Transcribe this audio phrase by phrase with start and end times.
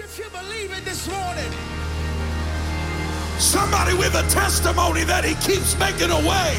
[0.00, 1.50] if you believe it this morning.
[3.38, 6.54] Somebody with a testimony that he keeps making a way.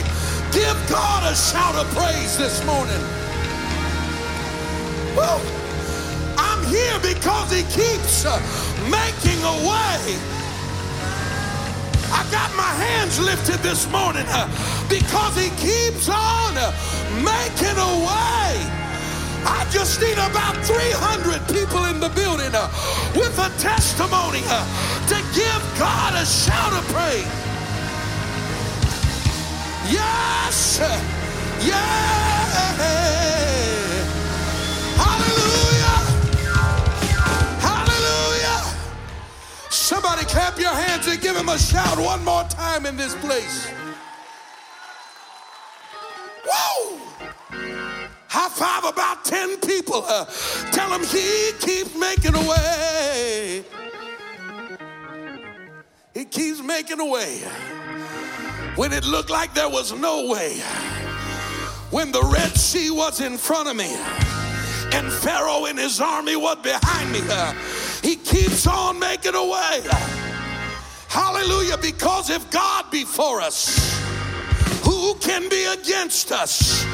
[0.51, 2.99] Give God a shout of praise this morning.
[5.15, 5.39] Woo.
[6.35, 8.39] I'm here because he keeps uh,
[8.91, 9.99] making a way.
[12.11, 14.47] I got my hands lifted this morning uh,
[14.89, 16.71] because he keeps on uh,
[17.23, 18.78] making a way.
[19.45, 22.69] I just need about 300 people in the building uh,
[23.15, 24.65] with a testimony uh,
[25.07, 27.25] to give God a shout of praise.
[29.91, 30.79] Yes!
[31.65, 31.79] Yeah!
[34.97, 35.97] Hallelujah!
[37.59, 38.59] Hallelujah!
[39.69, 43.78] Somebody clap your hands and give him a shout one more time in this place.
[48.49, 50.03] High five about 10 people.
[50.07, 50.25] Uh,
[50.71, 53.63] tell him he keeps making a way.
[56.13, 57.39] He keeps making a way.
[58.75, 60.59] When it looked like there was no way.
[61.91, 63.95] When the Red Sea was in front of me
[64.93, 67.21] and Pharaoh and his army was behind me.
[67.29, 67.53] Uh,
[68.01, 69.81] he keeps on making a way.
[71.07, 71.77] Hallelujah.
[71.77, 73.99] Because if God be for us,
[74.83, 76.85] who can be against us?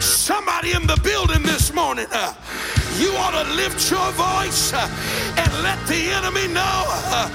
[0.00, 2.34] Somebody in the building this morning, uh,
[2.98, 4.88] you ought to lift your voice uh,
[5.36, 7.28] and let the enemy know uh,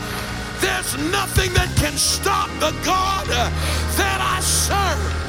[0.62, 3.50] there's nothing that can stop the God uh,
[3.98, 5.22] that I serve.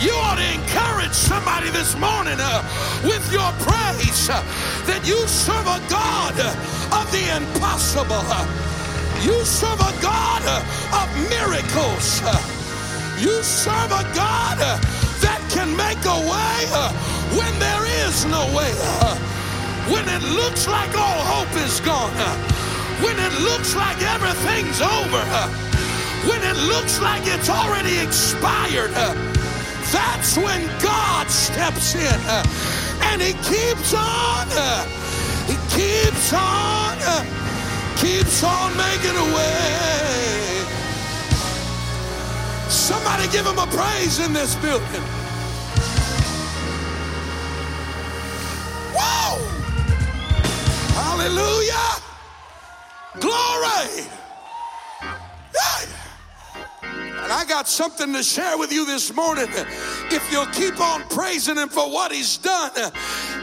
[0.00, 2.60] You ought to encourage somebody this morning uh,
[3.04, 4.44] with your praise uh,
[4.84, 8.24] that you serve a God uh, of the impossible.
[8.28, 8.44] Uh,
[9.24, 12.59] you serve a God uh, of miracles.
[13.20, 14.58] Uh, you serve a God
[15.20, 16.60] that can make a way
[17.36, 18.72] when there is no way.
[19.92, 22.12] When it looks like all hope is gone.
[23.02, 25.22] When it looks like everything's over.
[26.28, 28.92] When it looks like it's already expired
[29.90, 32.44] that's when God steps in uh,
[33.10, 34.84] and He keeps on, uh,
[35.46, 37.24] He keeps on, uh,
[37.96, 40.49] keeps on making a way.
[43.20, 45.02] Somebody give Him a praise in this building.
[48.96, 49.36] Whoa!
[50.94, 52.00] Hallelujah!
[53.20, 54.06] Glory!
[56.92, 59.48] And I got something to share with you this morning.
[60.10, 62.70] If you'll keep on praising Him for what He's done,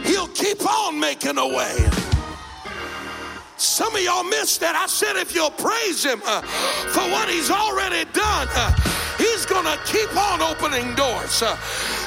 [0.05, 1.87] He'll keep on making a way.
[3.57, 4.75] Some of y'all missed that.
[4.75, 8.96] I said, if you'll praise Him uh, for what He's already done, uh,
[9.37, 11.43] He's going to keep on opening doors.
[11.43, 11.53] Uh,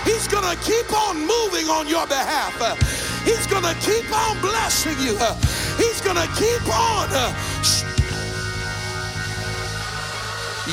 [0.03, 2.59] he's going to keep on moving on your behalf.
[2.61, 2.75] Uh,
[3.23, 5.15] he's going to keep on blessing you.
[5.15, 5.39] Uh,
[5.79, 7.07] he's going to keep on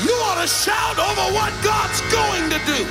[0.02, 2.82] you ought to shout over what God's going to do.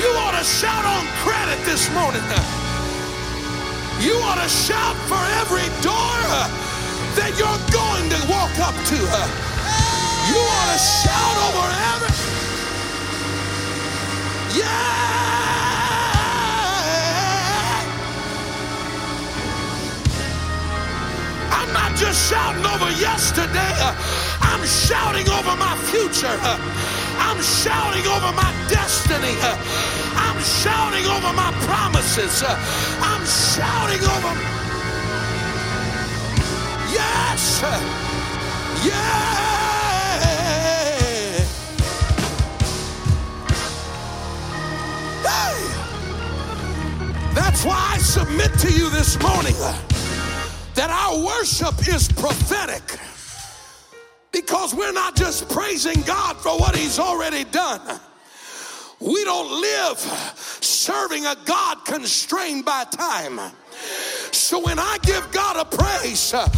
[0.00, 2.24] You ought to shout on credit this morning.
[4.00, 6.16] You ought to shout for every door
[7.20, 9.53] that you're going to walk up to.
[10.28, 12.12] You ought to shout over every.
[14.58, 14.70] Yeah!
[21.50, 23.74] I'm not just shouting over yesterday.
[24.40, 26.38] I'm shouting over my future.
[27.18, 29.36] I'm shouting over my destiny.
[30.16, 32.42] I'm shouting over my promises.
[33.00, 34.34] I'm shouting over.
[36.92, 37.62] Yes.
[38.84, 39.63] Yeah.
[47.34, 49.54] That's why I submit to you this morning
[50.74, 52.82] that our worship is prophetic
[54.32, 58.00] because we're not just praising God for what He's already done.
[59.00, 59.98] We don't live
[60.64, 63.38] serving a God constrained by time.
[64.34, 66.48] So when I give God a praise, uh,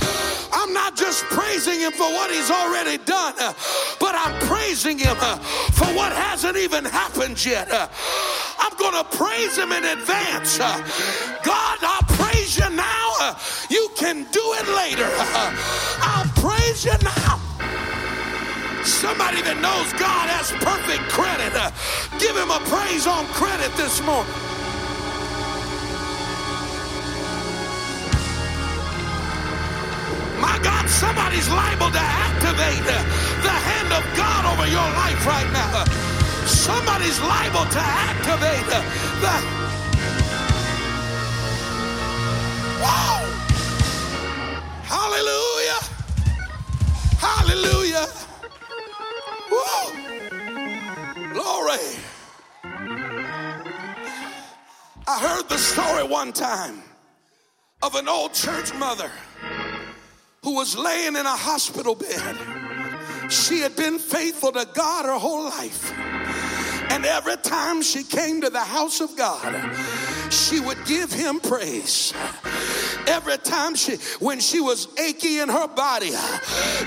[0.50, 3.52] I'm not just praising Him for what He's already done, uh,
[4.00, 5.37] but I'm praising Him uh,
[5.76, 7.69] for what hasn't even happened yet.
[7.70, 10.56] I'm going to praise Him in advance.
[10.56, 13.37] God, I praise you now.
[13.69, 15.08] You can do it later.
[16.00, 17.37] I'll praise you now.
[18.84, 21.52] Somebody that knows God has perfect credit,
[22.19, 24.56] give Him a praise on credit this morning.
[30.87, 33.03] God, somebody's liable to activate uh,
[33.43, 35.83] the hand of God over your life right now.
[35.83, 35.85] Uh,
[36.47, 38.83] somebody's liable to activate uh,
[39.21, 39.33] the.
[42.85, 43.19] Whoa!
[44.85, 45.81] Hallelujah!
[47.19, 48.06] Hallelujah!
[49.50, 49.93] Whoa!
[51.33, 51.87] Glory!
[55.09, 56.83] I heard the story one time
[57.83, 59.11] of an old church mother
[60.46, 62.37] who was laying in a hospital bed.
[63.28, 65.93] She had been faithful to God her whole life.
[66.93, 69.75] And every time she came to the house of God,
[70.31, 72.14] she would give him praise.
[73.06, 76.12] Every time she, when she was achy in her body,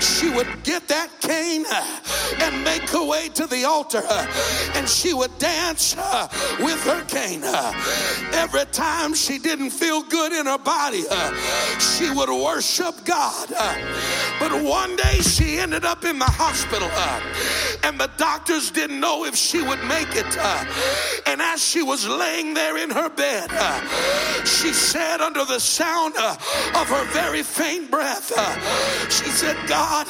[0.00, 1.64] she would get that cane
[2.40, 4.02] and make her way to the altar
[4.74, 5.96] and she would dance
[6.58, 7.42] with her cane.
[8.32, 11.04] Every time she didn't feel good in her body,
[11.78, 13.48] she would worship God.
[14.38, 16.90] But one day she ended up in the hospital
[17.82, 20.26] and the doctors didn't know if she would make it.
[21.26, 23.50] And as she was laying there in her bed.
[24.46, 28.32] She said, under the sound of her very faint breath,
[29.10, 30.06] she said, God,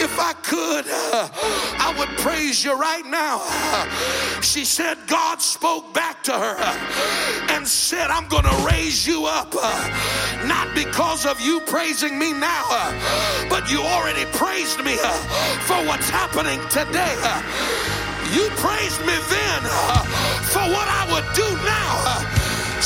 [0.00, 3.42] if I could, I would praise you right now.
[4.40, 6.56] She said, God spoke back to her
[7.54, 9.54] and said, I'm going to raise you up,
[10.46, 12.64] not because of you praising me now,
[13.48, 14.96] but you already praised me
[15.66, 17.14] for what's happening today.
[18.34, 19.62] You praised me then
[20.50, 22.25] for what I would do now.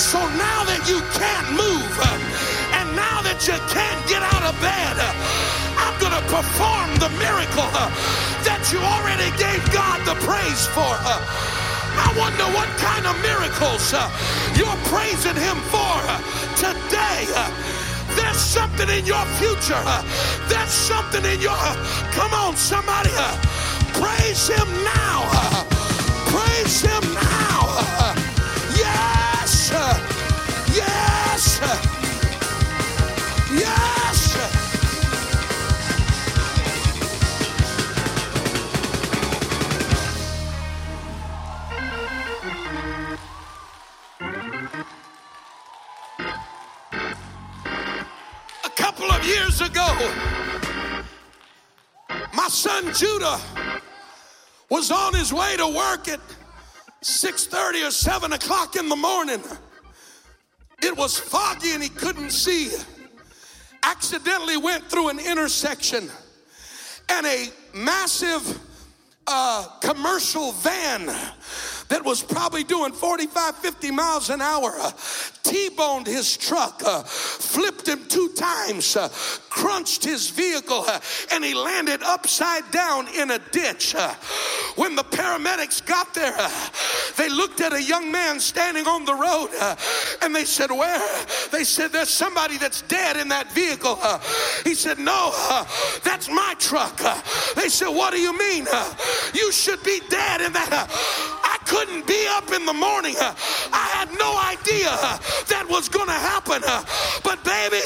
[0.00, 4.44] Uh, so now that you can't move uh, and now that you can't get out
[4.48, 5.12] of bed, uh,
[5.76, 7.92] I'm going to perform the miracle uh,
[8.48, 10.88] that you already gave God the praise for.
[11.04, 11.20] Uh,
[12.00, 13.92] I wonder what kind of miracles
[14.56, 15.92] you're praising Him for
[16.56, 17.28] today.
[18.16, 19.84] There's something in your future.
[20.48, 21.60] There's something in your.
[22.16, 23.12] Come on, somebody.
[24.00, 25.28] Praise him now.
[26.32, 28.29] Praise him now.
[49.70, 50.12] Ago,
[52.34, 53.40] my son Judah
[54.68, 56.20] was on his way to work at
[57.02, 59.42] 6.30 or 7 o'clock in the morning.
[60.82, 62.70] It was foggy and he couldn't see.
[63.82, 66.10] Accidentally went through an intersection
[67.08, 68.60] and a massive
[69.26, 71.08] uh, commercial van
[71.90, 74.92] that was probably doing 45, 50 miles an hour, uh,
[75.42, 79.08] T-boned his truck, uh, flipped him two times, uh,
[79.48, 81.00] crunched his vehicle, uh,
[81.32, 83.94] and he landed upside down in a ditch.
[83.96, 84.14] Uh,
[84.76, 86.68] when the paramedics got there, uh,
[87.16, 89.48] they looked at a young man standing on the road
[90.22, 91.26] and they said, Where?
[91.50, 93.98] They said, There's somebody that's dead in that vehicle.
[94.64, 95.32] he said, No,
[96.04, 96.96] that's my truck.
[97.56, 98.66] they said, What do you mean?
[99.34, 100.88] you should be dead in that.
[101.42, 103.14] I couldn't be up in the morning.
[103.14, 103.30] Uh,
[103.70, 106.66] I had no idea uh, that was going to happen.
[106.66, 106.82] Uh,
[107.22, 107.78] but baby,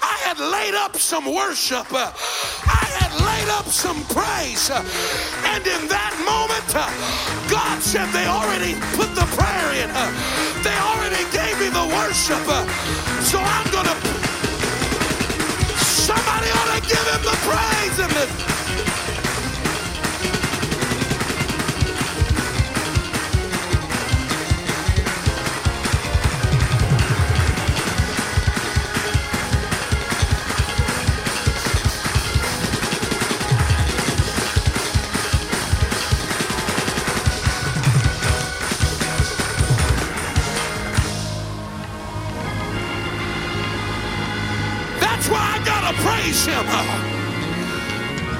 [0.00, 1.84] I had laid up some worship.
[1.92, 4.72] I had laid up some praise.
[4.72, 6.64] And in that moment,
[7.52, 9.92] God said they already put the prayer in.
[10.64, 12.40] They already gave me the worship.
[13.28, 13.96] So I'm going to
[16.08, 18.59] Somebody ought to give him the praise in this.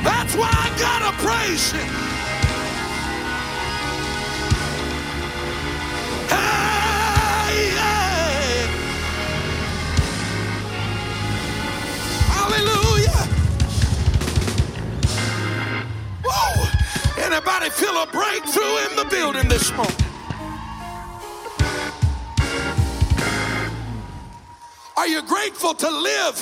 [0.03, 1.93] That's why I gotta praise him.
[6.29, 7.77] Hey.
[12.29, 13.29] Hallelujah.
[17.19, 20.10] Anybody feel a breakthrough in the building this morning?
[25.01, 26.37] Are you grateful to live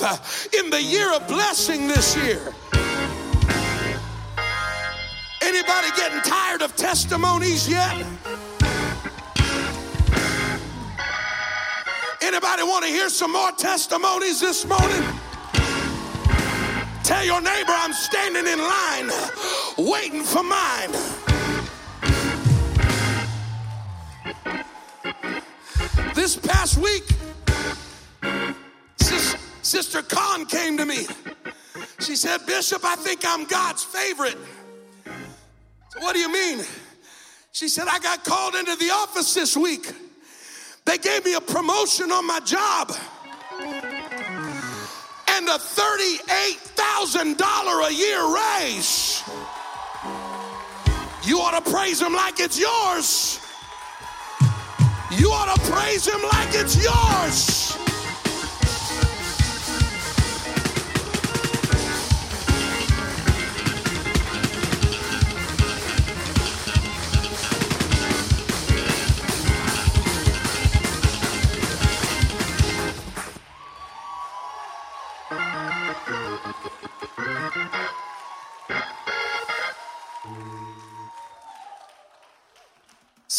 [0.51, 2.41] in the year of blessing this year?
[5.41, 8.05] Anybody getting tired of testimonies yet?
[12.21, 15.07] Anybody want to hear some more testimonies this morning?
[17.05, 19.09] Tell your neighbor I'm standing in line
[19.77, 20.91] waiting for mine.
[26.13, 27.18] This past week,
[29.69, 31.05] Sister Khan came to me.
[31.99, 34.35] She said, Bishop, I think I'm God's favorite.
[35.89, 36.65] So what do you mean?
[37.51, 39.93] She said, I got called into the office this week.
[40.85, 42.91] They gave me a promotion on my job
[45.27, 49.21] and a $38,000 a year raise.
[51.23, 53.39] You ought to praise him like it's yours.
[55.11, 57.68] You ought to praise him like it's yours.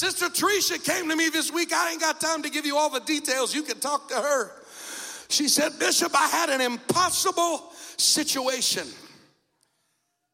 [0.00, 1.74] Sister Teresa came to me this week.
[1.74, 3.54] I ain't got time to give you all the details.
[3.54, 4.50] You can talk to her.
[5.28, 8.86] She said, Bishop, I had an impossible situation.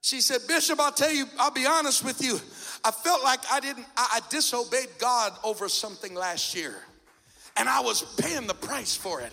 [0.03, 2.39] She said, Bishop, I'll tell you, I'll be honest with you.
[2.85, 6.77] I felt like I didn't, I, I disobeyed God over something last year,
[7.57, 9.33] and I was paying the price for it.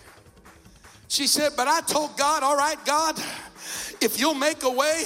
[1.06, 3.16] She said, But I told God, All right, God,
[4.00, 5.04] if you'll make a way,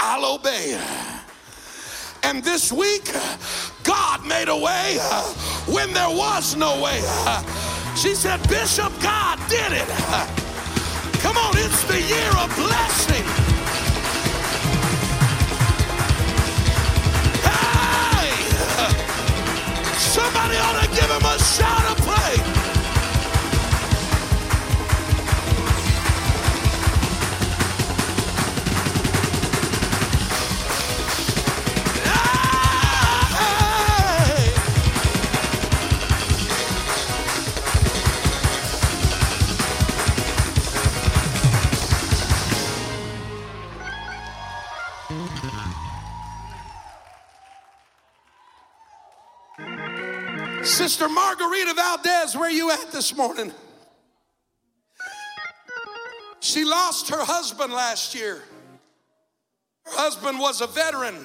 [0.00, 0.76] I'll obey.
[2.28, 3.10] And this week,
[3.84, 5.22] God made a way uh,
[5.64, 7.00] when there was no way.
[7.24, 7.40] Uh,
[7.94, 9.88] she said, Bishop, God did it.
[9.88, 10.26] Uh,
[11.24, 13.24] come on, it's the year of blessing.
[17.48, 18.28] Hey!
[19.96, 22.07] Somebody ought to give him a shout of
[51.08, 53.52] Margarita Valdez, where you at this morning?
[56.40, 58.42] She lost her husband last year.
[59.84, 61.16] Her husband was a veteran.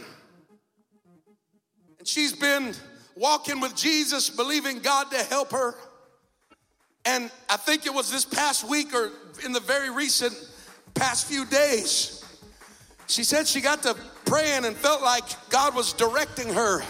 [2.00, 2.74] And she's been
[3.16, 5.76] walking with Jesus, believing God to help her.
[7.06, 9.12] And I think it was this past week or
[9.46, 10.34] in the very recent
[10.94, 12.24] past few days,
[13.08, 16.82] she said she got to praying and felt like God was directing her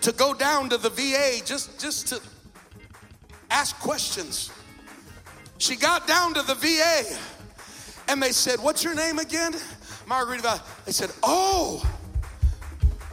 [0.00, 2.20] to go down to the VA just, just to
[3.52, 4.50] ask questions.
[5.58, 7.04] She got down to the VA
[8.08, 9.54] and they said, What's your name again?
[10.08, 10.42] Margarita.
[10.42, 11.88] Val-" They said, Oh,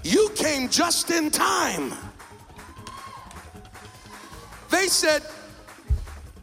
[0.04, 1.94] you came just in time.
[4.72, 5.24] They said,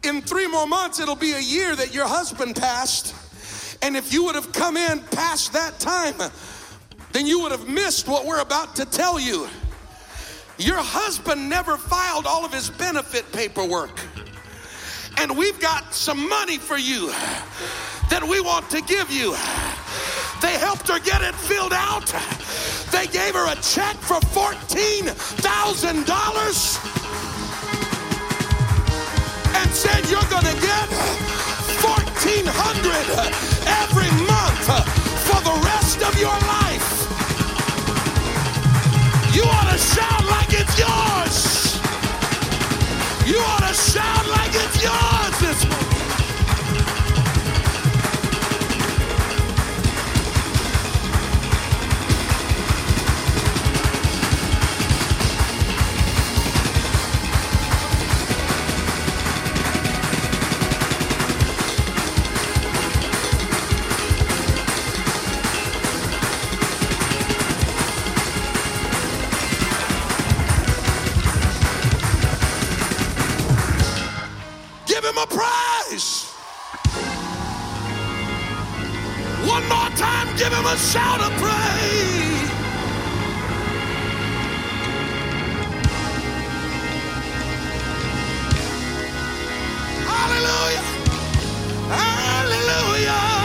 [0.03, 3.15] In three more months, it'll be a year that your husband passed.
[3.81, 6.15] And if you would have come in past that time,
[7.11, 9.47] then you would have missed what we're about to tell you.
[10.57, 13.99] Your husband never filed all of his benefit paperwork.
[15.17, 17.09] And we've got some money for you
[18.09, 19.35] that we want to give you.
[20.41, 22.09] They helped her get it filled out.
[22.91, 25.13] They gave her a check for $14,000
[29.57, 30.89] and said, You're going to get
[31.85, 32.33] 1400
[33.85, 34.65] every month
[35.25, 36.76] for the rest of your life.
[39.37, 41.75] You ought to shout like it's yours.
[43.29, 45.86] You ought to shout like it's yours this morning.
[80.37, 82.49] Give him a shout of praise.
[90.05, 90.83] Hallelujah.
[91.89, 93.37] Hallelujah.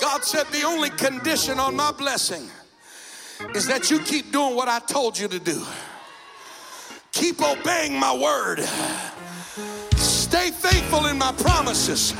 [0.00, 2.48] God said the only condition on my blessing
[3.54, 5.62] is that you keep doing what I told you to do.
[7.18, 8.60] Keep obeying my word.
[9.96, 12.12] Stay faithful in my promises.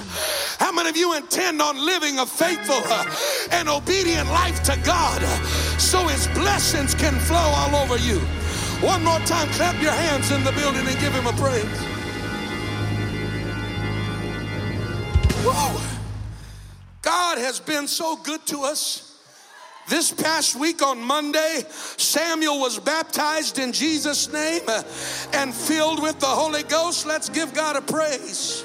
[0.58, 3.04] How many of you intend on living a faithful uh,
[3.52, 5.22] and obedient life to God
[5.78, 8.18] so his blessings can flow all over you?
[8.84, 11.64] One more time, clap your hands in the building and give him a praise.
[15.46, 15.80] Whoa.
[17.02, 19.07] God has been so good to us.
[19.88, 21.64] This past week on Monday,
[21.96, 24.68] Samuel was baptized in Jesus' name
[25.32, 27.06] and filled with the Holy Ghost.
[27.06, 28.64] Let's give God a praise.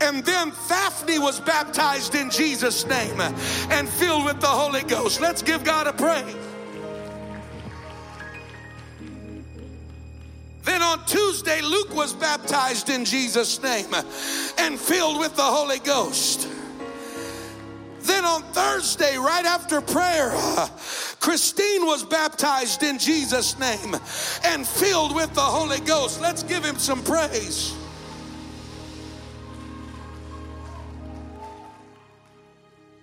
[0.00, 5.20] And then Daphne was baptized in Jesus' name and filled with the Holy Ghost.
[5.20, 6.36] Let's give God a praise.
[10.64, 13.94] Then on Tuesday, Luke was baptized in Jesus' name
[14.58, 16.48] and filled with the Holy Ghost.
[18.02, 20.30] Then on Thursday, right after prayer,
[21.20, 23.94] Christine was baptized in Jesus' name
[24.44, 26.20] and filled with the Holy Ghost.
[26.20, 27.74] Let's give him some praise.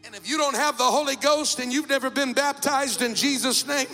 [0.04, 3.68] And if you don't have the Holy Ghost and you've never been baptized in Jesus'
[3.68, 3.88] name,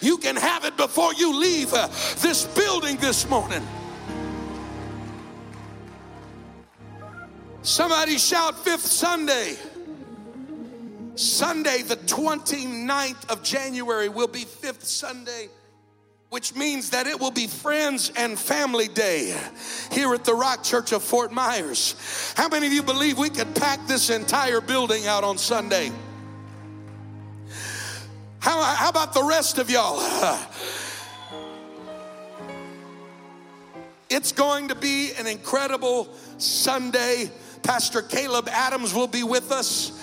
[0.00, 3.66] you can have it before you leave uh, this building this morning.
[7.62, 9.56] Somebody shout, Fifth Sunday.
[11.16, 15.48] Sunday, the 29th of January, will be Fifth Sunday,
[16.28, 19.34] which means that it will be Friends and Family Day
[19.90, 21.94] here at the Rock Church of Fort Myers.
[22.36, 25.90] How many of you believe we could pack this entire building out on Sunday?
[28.38, 29.98] How, how about the rest of y'all?
[34.08, 36.08] It's going to be an incredible
[36.38, 37.28] Sunday.
[37.64, 39.95] Pastor Caleb Adams will be with us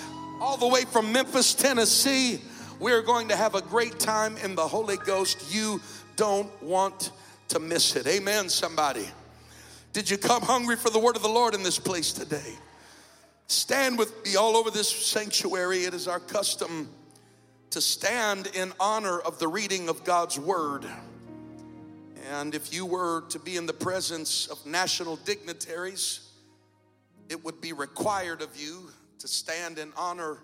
[0.44, 2.42] all the way from Memphis, Tennessee.
[2.78, 5.56] We're going to have a great time in the Holy Ghost.
[5.56, 5.80] You
[6.18, 7.12] don't want
[7.48, 8.06] to miss it.
[8.08, 9.08] Amen, somebody.
[9.94, 12.56] Did you come hungry for the word of the Lord in this place today?
[13.48, 15.86] Stand with me all over this sanctuary.
[15.86, 16.90] It is our custom
[17.70, 20.86] to stand in honor of the reading of God's word.
[22.34, 26.32] And if you were to be in the presence of national dignitaries,
[27.30, 30.38] it would be required of you to stand in honor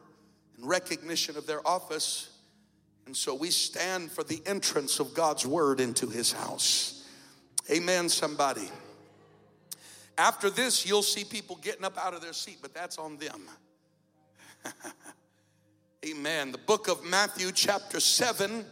[0.56, 2.30] and recognition of their office.
[3.06, 7.08] And so we stand for the entrance of God's word into his house.
[7.72, 8.70] Amen, somebody.
[10.18, 13.42] After this, you'll see people getting up out of their seat, but that's on them.
[16.06, 16.52] Amen.
[16.52, 18.66] The book of Matthew, chapter 7,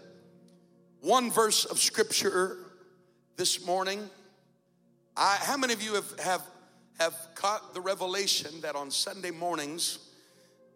[1.02, 2.58] one verse of scripture
[3.38, 4.10] this morning.
[5.16, 6.42] I, how many of you have, have
[7.00, 10.00] have caught the revelation that on Sunday mornings,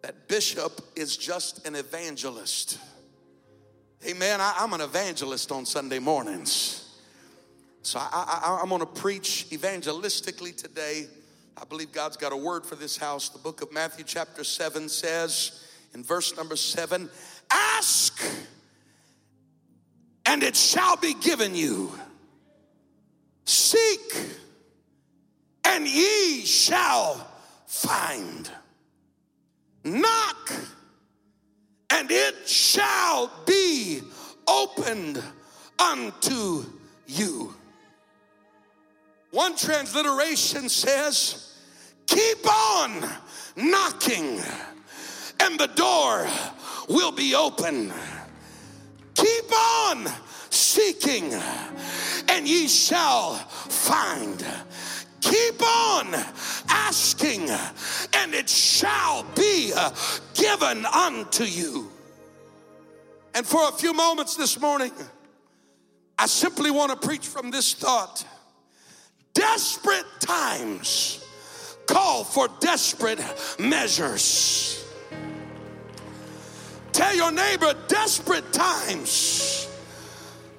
[0.02, 2.78] that bishop is just an evangelist.
[4.06, 4.40] Amen.
[4.40, 6.98] I, am an evangelist on Sunday mornings.
[7.82, 11.06] So I, am going to preach evangelistically today.
[11.56, 13.28] I believe God's got a word for this house.
[13.28, 17.08] The book of Matthew, chapter 7, says in verse number 7
[17.50, 18.22] Ask,
[20.26, 21.92] and it shall be given you.
[23.44, 24.14] Seek,
[25.64, 27.26] and ye shall
[27.66, 28.50] find.
[29.84, 30.52] Knock,
[31.90, 34.00] and it shall be
[34.46, 35.22] opened
[35.78, 36.64] unto
[37.06, 37.54] you.
[39.30, 41.56] One transliteration says,
[42.06, 43.08] Keep on
[43.56, 44.40] knocking,
[45.40, 46.28] and the door
[46.88, 47.92] will be open.
[49.14, 50.06] Keep on
[50.50, 51.32] seeking,
[52.28, 54.44] and ye shall find.
[55.22, 56.14] Keep on
[56.68, 57.48] asking,
[58.12, 59.72] and it shall be
[60.34, 61.90] given unto you.
[63.34, 64.92] And for a few moments this morning,
[66.18, 68.26] I simply want to preach from this thought.
[69.32, 71.24] Desperate times
[71.86, 73.20] call for desperate
[73.58, 74.84] measures.
[76.92, 79.68] Tell your neighbor, desperate times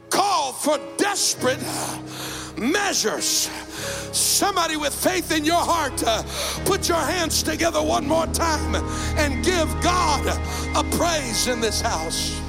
[0.10, 1.60] call for desperate
[2.58, 3.50] measures.
[4.12, 6.24] Somebody with faith in your heart, uh,
[6.66, 8.76] put your hands together one more time
[9.18, 10.26] and give God
[10.76, 12.40] a praise in this house.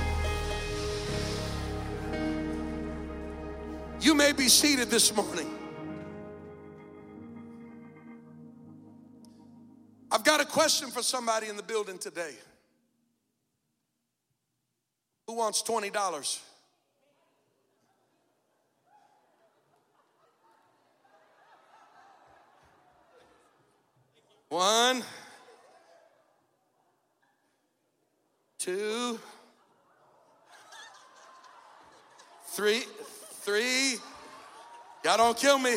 [4.01, 5.51] You may be seated this morning.
[10.11, 12.35] I've got a question for somebody in the building today.
[15.27, 16.39] Who wants $20?
[24.55, 25.03] One,
[28.57, 29.19] two,
[32.51, 32.85] three,
[33.43, 33.97] three.
[35.05, 35.75] Y'all don't kill me.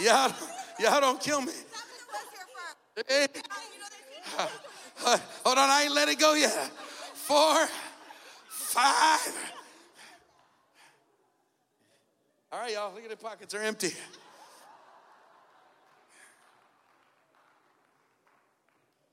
[0.00, 0.32] Y'all,
[0.80, 1.52] y'all don't kill me.
[4.96, 6.50] Hold on, I ain't let it go yet.
[6.50, 7.68] Four,
[8.48, 9.52] five.
[12.50, 13.92] All right, y'all, look at the pockets are empty.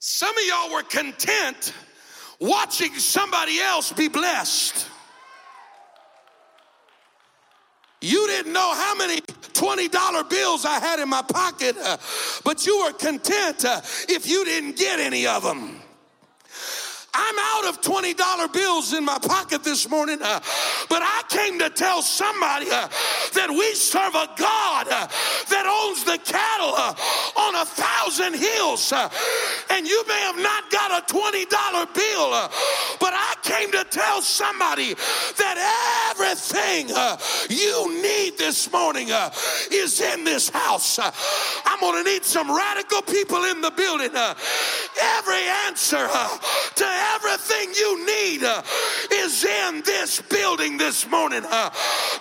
[0.08, 1.74] Some of y'all were content
[2.40, 4.86] watching somebody else be blessed.
[8.02, 11.98] You didn't know how many $20 bills I had in my pocket, uh,
[12.44, 15.82] but you were content uh, if you didn't get any of them.
[17.16, 20.40] I'm out of $20 bills in my pocket this morning, uh,
[20.90, 22.90] but I came to tell somebody uh,
[23.34, 25.08] that we serve a God uh,
[25.50, 26.94] that owns the cattle uh,
[27.40, 28.92] on a thousand hills.
[28.92, 29.10] Uh,
[29.72, 32.50] and you may have not got a $20 bill, uh,
[33.00, 37.18] but I came to tell somebody that everything uh,
[37.50, 39.32] you need this morning uh,
[39.72, 41.00] is in this house.
[41.00, 41.12] Uh,
[41.66, 44.12] I'm going to need some radical people in the building.
[44.16, 46.08] every answer
[46.76, 48.62] to everything you need uh,
[49.12, 51.44] is in this building this morning.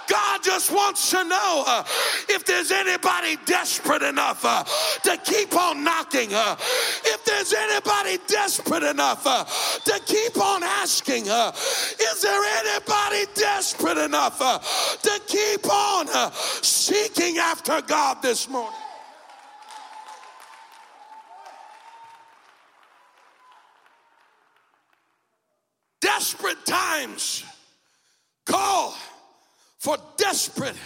[0.05, 1.85] Uh, God just wants to know uh,
[2.29, 4.65] if there's anybody desperate enough uh,
[5.05, 6.57] to keep on knocking, uh,
[7.05, 14.39] if there's anybody desperate enough uh, to keep on asking, is there anybody desperate enough
[15.03, 16.07] to keep on
[16.63, 18.79] seeking after God this morning?
[26.01, 27.45] desperate times
[29.85, 30.77] for desperate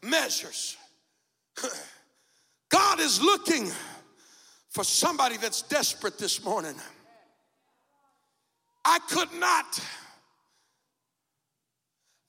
[0.00, 0.76] measures.
[2.70, 3.68] God is looking
[4.70, 6.76] for somebody that's desperate this morning.
[8.84, 9.80] I could not,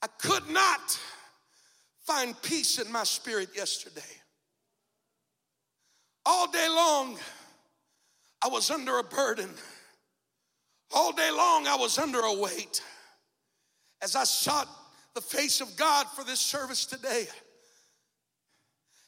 [0.02, 0.98] I could not
[2.04, 4.02] find peace in my spirit yesterday.
[6.24, 7.18] All day long,
[8.42, 9.50] I was under a burden.
[10.92, 12.82] All day long, I was under a weight
[14.02, 14.66] as I sought
[15.16, 17.26] the face of God for this service today.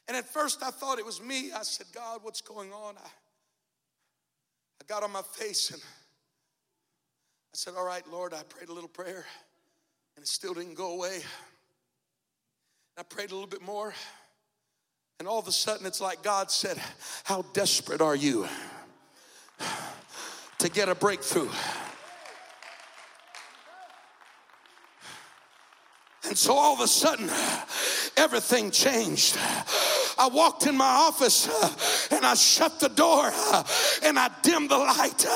[0.08, 1.52] And at first, I thought it was me.
[1.52, 2.94] I said, God, what's going on?
[2.96, 8.72] I, I got on my face and I said, All right, Lord, I prayed a
[8.72, 9.26] little prayer
[10.16, 11.20] and it still didn't go away.
[12.96, 13.94] I prayed a little bit more,
[15.20, 16.80] and all of a sudden, it's like God said,
[17.22, 18.48] How desperate are you?
[20.58, 21.48] to get a breakthrough.
[26.28, 27.30] And so all of a sudden,
[28.16, 29.38] everything changed.
[30.18, 31.48] I walked in my office
[32.12, 33.32] and I shut the door
[34.02, 35.26] and I dimmed the light.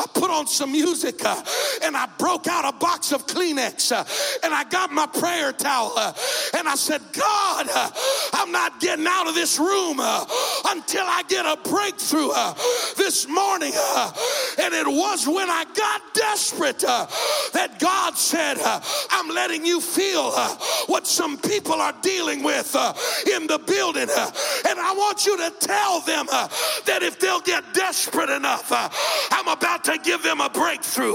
[0.00, 1.42] Uh, I put on some music uh,
[1.82, 4.04] and I broke out a box of Kleenex uh,
[4.44, 6.12] and I got my prayer towel uh,
[6.56, 7.66] and I said, God,
[8.34, 12.30] I'm not getting out of this room until I get a breakthrough
[12.96, 13.72] this morning.
[14.60, 18.58] and it was when I got desperate that God said,
[19.10, 20.32] I'm letting you feel
[20.86, 22.74] what some people are dealing with
[23.34, 24.08] in the building.
[24.10, 26.48] And I want you to tell them uh,
[26.86, 28.88] that if they'll get desperate enough, uh,
[29.30, 31.14] I'm about to give them a breakthrough.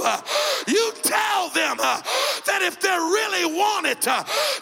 [0.67, 4.01] You tell them that if they really want it,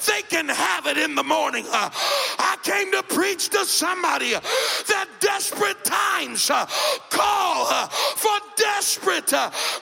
[0.08, 1.66] they can have it in the morning.
[1.70, 6.50] I came to preach to somebody that desperate times
[7.10, 9.32] call for desperate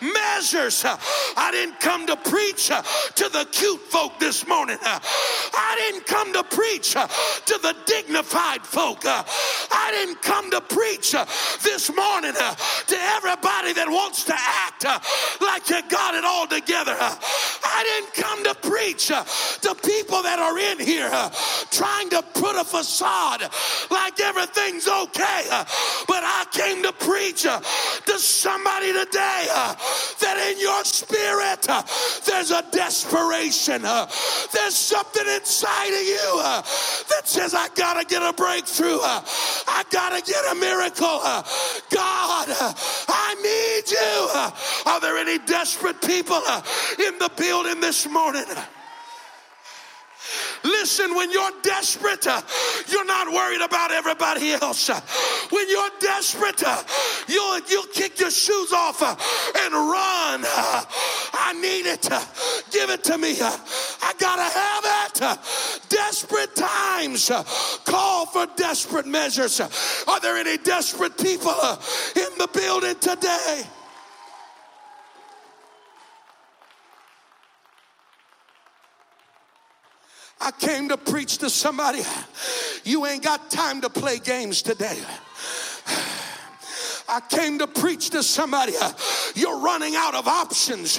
[0.01, 0.83] measures.
[0.85, 4.77] I didn't come to preach to the cute folk this morning.
[4.81, 8.99] I didn't come to preach to the dignified folk.
[9.03, 11.15] I didn't come to preach
[11.63, 14.99] this morning to everybody that wants to act uh,
[15.41, 16.95] like you got it all together.
[16.99, 17.15] Uh,
[17.63, 21.09] I didn't come to preach uh, to people that are in here
[21.71, 23.41] trying to put a facade
[23.89, 25.47] like everything's okay.
[25.49, 25.65] Uh,
[26.07, 29.75] but I came to preach uh, to somebody today uh,
[30.21, 31.67] that in your spirit
[32.25, 33.81] there's a desperation.
[33.81, 36.41] There's something inside of you
[37.09, 38.99] that says, I gotta get a breakthrough.
[39.01, 41.19] I got to get a miracle.
[41.89, 42.47] God,
[43.07, 44.91] I need you.
[44.91, 46.41] Are there any desperate people
[46.99, 48.45] in the building this morning?
[50.63, 52.41] Listen, when you're desperate, uh,
[52.87, 54.89] you're not worried about everybody else.
[54.89, 54.99] Uh,
[55.49, 56.83] when you're desperate, uh,
[57.27, 59.15] you'll, you'll kick your shoes off uh,
[59.63, 60.43] and run.
[60.45, 60.83] Uh,
[61.33, 62.11] I need it.
[62.11, 62.23] Uh,
[62.71, 63.35] give it to me.
[63.41, 65.89] I gotta have it.
[65.89, 67.31] Desperate times
[67.85, 69.59] call for desperate measures.
[70.07, 71.53] Are there any desperate people
[72.15, 73.63] in the building today?
[80.41, 82.01] I came to preach to somebody.
[82.83, 84.99] You ain't got time to play games today.
[87.07, 88.73] I came to preach to somebody.
[89.35, 90.97] You're running out of options.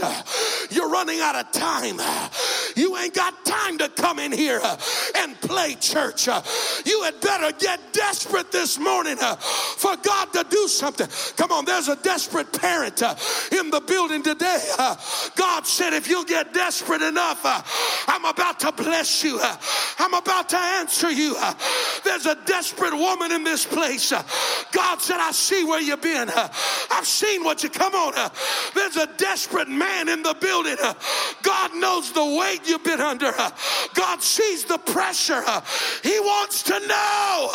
[0.70, 1.96] You're running out of time.
[2.76, 4.76] You ain't got time to come in here uh,
[5.16, 6.28] and play church.
[6.28, 6.42] Uh.
[6.84, 11.08] You had better get desperate this morning uh, for God to do something.
[11.36, 13.02] Come on, there's a desperate parent
[13.52, 14.58] in the building today.
[15.36, 17.40] God said, if you'll get desperate enough,
[18.08, 19.40] I'm about to bless you.
[19.98, 21.36] I'm about to answer you.
[22.04, 24.12] There's a desperate woman in this place.
[24.72, 26.30] God said, I see where you've been.
[26.30, 28.30] I've seen what you come on.
[28.74, 30.76] There's a desperate man in the building.
[31.42, 33.32] God knows the weight you've been under.
[33.94, 35.42] God sees the pressure.
[36.02, 37.50] He wants to know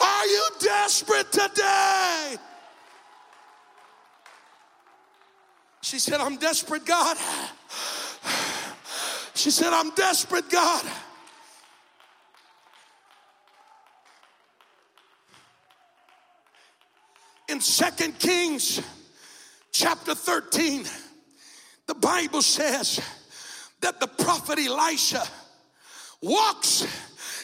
[0.00, 2.36] Are you desperate today?
[5.82, 7.16] She said, I'm desperate, God.
[9.34, 10.84] She said, I'm desperate, God.
[17.48, 18.80] In Second Kings
[19.72, 20.84] chapter 13,
[21.86, 23.00] the Bible says
[23.80, 25.22] that the prophet Elisha
[26.22, 26.86] walks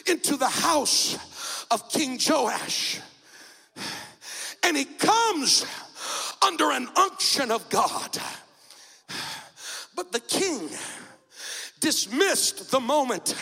[0.07, 2.99] into the house of King Joash
[4.63, 5.65] and he comes
[6.45, 8.17] under an unction of God.
[9.95, 10.69] But the king
[11.79, 13.35] dismissed the moment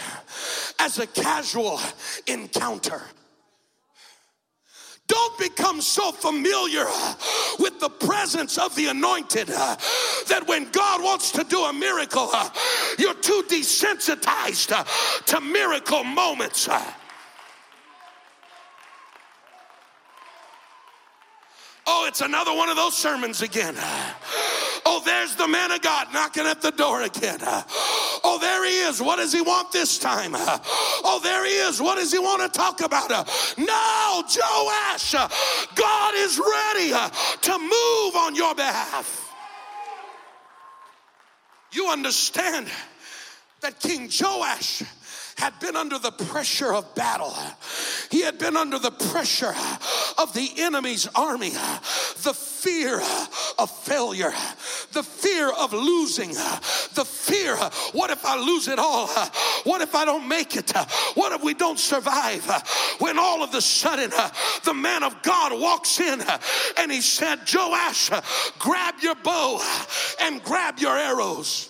[0.80, 1.80] as a casual
[2.28, 3.02] encounter.
[5.08, 6.86] Don't become so familiar
[7.60, 12.32] with the presence of the anointed that when God wants to do a miracle,
[12.98, 14.84] you're too desensitized uh,
[15.26, 16.68] to miracle moments.
[16.68, 16.84] Uh.
[21.88, 23.76] Oh, it's another one of those sermons again.
[23.78, 24.14] Uh.
[24.88, 27.40] Oh, there's the man of God knocking at the door again.
[27.42, 27.64] Uh.
[28.24, 29.02] Oh, there he is.
[29.02, 30.32] What does he want this time?
[30.36, 31.80] Oh, there he is.
[31.82, 33.10] What does he want to talk about?
[33.58, 35.14] No, Joash,
[35.76, 36.90] God is ready
[37.42, 39.35] to move on your behalf.
[41.76, 42.68] You understand
[43.60, 44.82] that King Joash
[45.38, 47.34] had been under the pressure of battle.
[48.10, 49.54] He had been under the pressure
[50.18, 53.02] of the enemy's army, the fear
[53.60, 54.34] of failure,
[54.94, 57.56] the fear of losing, the fear
[57.92, 59.08] what if I lose it all?
[59.64, 60.72] What if I don't make it?
[61.16, 62.46] What if we don't survive?
[63.00, 64.12] When all of a sudden
[64.64, 66.22] the man of God walks in
[66.78, 68.10] and he said, Joash,
[68.60, 69.62] grab your bow
[70.22, 71.70] and grab your arrows.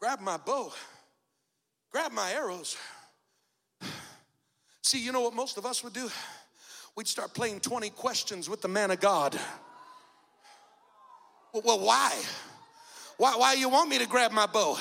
[0.00, 0.72] Grab my bow
[1.96, 2.76] grab my arrows.
[4.82, 6.10] See, you know what most of us would do?
[6.94, 9.34] We'd start playing 20 questions with the man of God.
[11.54, 12.12] Well, well why?
[13.16, 14.76] Why, why you want me to grab my bow?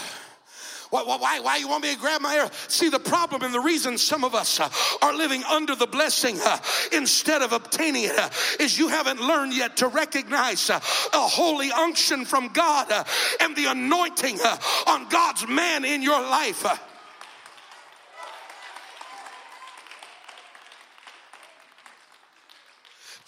[0.89, 2.49] Why, why, why you want me to grab my arrow?
[2.67, 4.67] See, the problem and the reason some of us uh,
[5.01, 6.57] are living under the blessing uh,
[6.91, 10.81] instead of obtaining it uh, is you haven't learned yet to recognize uh,
[11.13, 13.05] a holy unction from God uh,
[13.39, 16.65] and the anointing uh, on God's man in your life.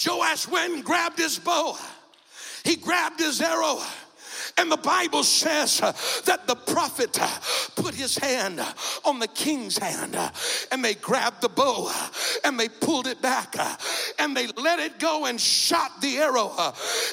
[0.08, 1.78] Joash went and grabbed his bow.
[2.64, 3.80] He grabbed his arrow.
[4.60, 5.80] And the Bible says
[6.26, 7.20] that the prophet
[7.76, 8.60] put his hand
[9.06, 10.18] on the king's hand
[10.72, 11.92] and they grabbed the bow
[12.44, 13.56] and they pulled it back
[14.18, 16.52] and they let it go and shot the arrow.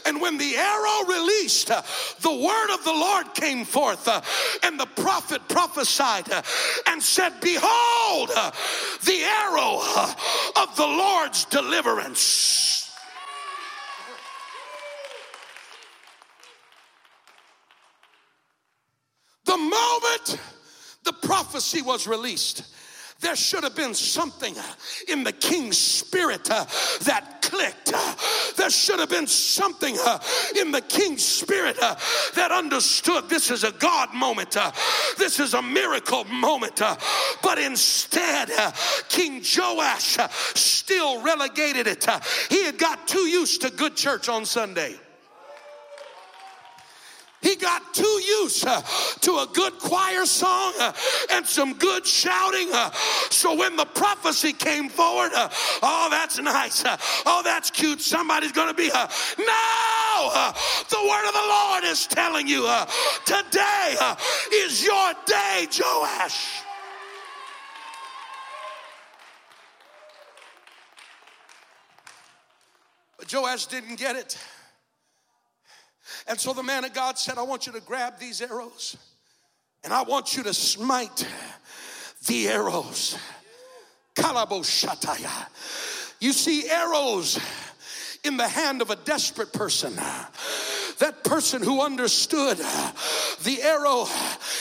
[0.07, 4.09] And when the arrow released, the word of the Lord came forth
[4.65, 6.29] and the prophet prophesied
[6.87, 8.31] and said, Behold,
[9.05, 9.81] the arrow
[10.63, 12.74] of the Lord's deliverance.
[19.55, 20.41] The moment
[21.05, 22.65] the prophecy was released,
[23.21, 24.53] there should have been something
[25.07, 26.65] in the king's spirit uh,
[27.05, 27.93] that clicked.
[27.95, 28.15] Uh,
[28.57, 30.19] there should have been something uh,
[30.61, 31.95] in the king's spirit uh,
[32.35, 34.73] that understood this is a God moment, uh,
[35.19, 36.83] this is a miracle moment.
[36.83, 36.97] Uh,
[37.41, 38.51] but instead,
[39.09, 40.19] King Joash
[40.57, 42.05] still relegated it.
[42.51, 44.99] he had got too used to good church on Sunday.
[47.45, 48.03] He got too
[48.41, 48.81] used uh,
[49.21, 50.95] to a good choir song uh,
[51.31, 52.71] and some good shouting.
[52.73, 52.91] Uh,
[53.29, 55.51] so when the prophecy came forward, uh,
[55.83, 56.83] oh, that's nice.
[56.83, 58.01] Uh, oh, that's cute.
[58.01, 58.91] Somebody's going to be.
[58.91, 59.07] Uh,
[59.39, 59.51] no!
[60.89, 62.67] the word of the Lord is telling you
[63.27, 63.97] today
[64.55, 66.63] is your day, Joash.
[73.19, 74.39] But Joash didn't get it.
[76.27, 78.97] And so the man of God said, I want you to grab these arrows
[79.83, 81.27] and I want you to smite
[82.27, 83.19] the arrows.
[84.15, 85.49] Kalaboshataya.
[86.21, 87.39] You see, arrows
[88.23, 89.95] in the hand of a desperate person.
[90.99, 92.93] That person who understood uh,
[93.43, 94.07] the arrow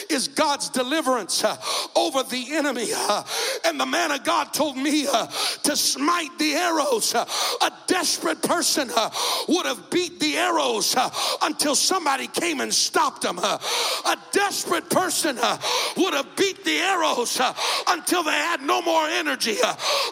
[0.10, 1.56] is God's deliverance uh,
[1.96, 2.88] over the enemy.
[2.94, 3.24] Uh,
[3.66, 7.14] and the man of God told me to smite the arrows.
[7.14, 8.90] A desperate person
[9.48, 10.96] would have beat the arrows
[11.42, 13.38] until somebody came and stopped them.
[13.40, 15.36] A desperate person
[15.98, 17.40] would have beat the arrows
[17.88, 19.58] until they had no more energy,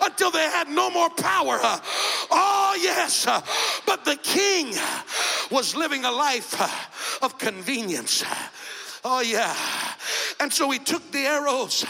[0.03, 1.59] until they had no more power.
[1.61, 3.25] Oh, yes.
[3.85, 4.73] But the king
[5.49, 6.40] was living a life
[7.21, 8.23] of convenience.
[9.03, 9.55] Oh, yeah.
[10.39, 11.85] And so he took the arrows,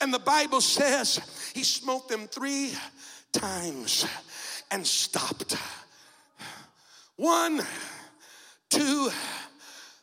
[0.00, 1.20] and the Bible says
[1.54, 2.72] he smote them three
[3.32, 4.06] times
[4.70, 5.56] and stopped.
[7.16, 7.62] One,
[8.68, 9.10] two,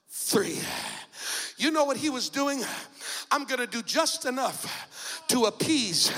[0.10, 0.60] three.
[1.58, 2.64] You know what he was doing?
[3.32, 6.12] I'm gonna do just enough to appease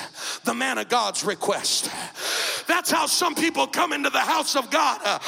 [0.43, 1.89] the man of God's request.
[2.67, 5.01] That's how some people come into the house of God.
[5.03, 5.19] Uh,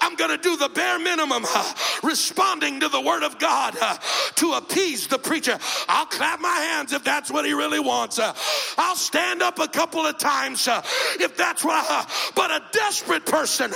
[0.00, 3.96] I'm going to do the bare minimum, uh, responding to the word of God uh,
[4.36, 5.58] to appease the preacher.
[5.88, 8.18] I'll clap my hands if that's what he really wants.
[8.18, 8.34] Uh.
[8.78, 10.82] I'll stand up a couple of times uh,
[11.20, 11.84] if that's what.
[11.88, 13.70] I, but a desperate person,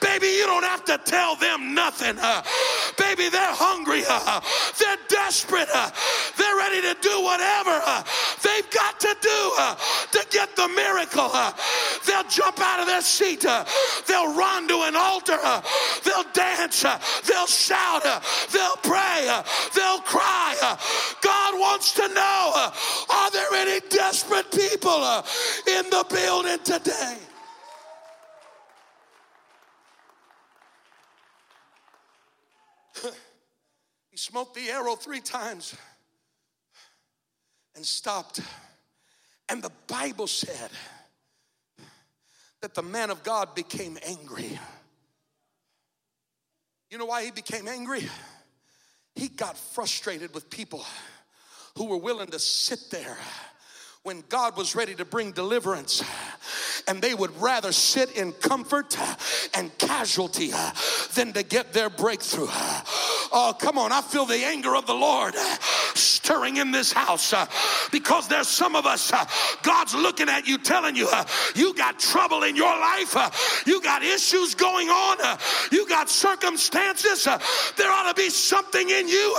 [0.00, 2.16] baby, you don't have to tell them nothing.
[2.98, 4.02] Baby, they're hungry.
[4.02, 5.68] They're desperate.
[6.38, 8.04] They're ready to do whatever
[8.42, 11.30] they've got to do to get the miracle.
[12.06, 13.44] They'll jump out of their seat.
[13.44, 13.64] Uh,
[14.06, 15.38] they'll run to an altar.
[15.42, 15.62] Uh,
[16.04, 16.84] they'll dance.
[16.84, 18.02] Uh, they'll shout.
[18.52, 19.42] They'll pray.
[19.74, 20.76] They'll cry.
[21.22, 22.70] God wants to know
[23.10, 25.22] are there any desperate people
[25.66, 27.16] in the building today?
[34.10, 35.74] he smoked the arrow three times
[37.74, 38.40] and stopped.
[39.48, 40.70] And the Bible said,
[42.64, 44.58] that the man of God became angry.
[46.90, 48.08] You know why he became angry?
[49.14, 50.82] He got frustrated with people
[51.76, 53.18] who were willing to sit there
[54.02, 56.02] when God was ready to bring deliverance,
[56.88, 58.96] and they would rather sit in comfort
[59.52, 60.50] and casualty
[61.14, 62.46] than to get their breakthrough.
[62.48, 65.34] Oh, come on, I feel the anger of the Lord
[65.96, 67.46] stirring in this house uh,
[67.92, 69.24] because there's some of us, uh,
[69.62, 73.16] God's looking at you, telling you, uh, you got trouble in your life,
[73.66, 75.38] you got issues going on,
[75.70, 77.24] you got circumstances.
[77.24, 79.34] there ought to be something in you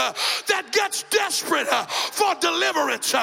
[0.48, 3.14] that gets desperate for deliverance,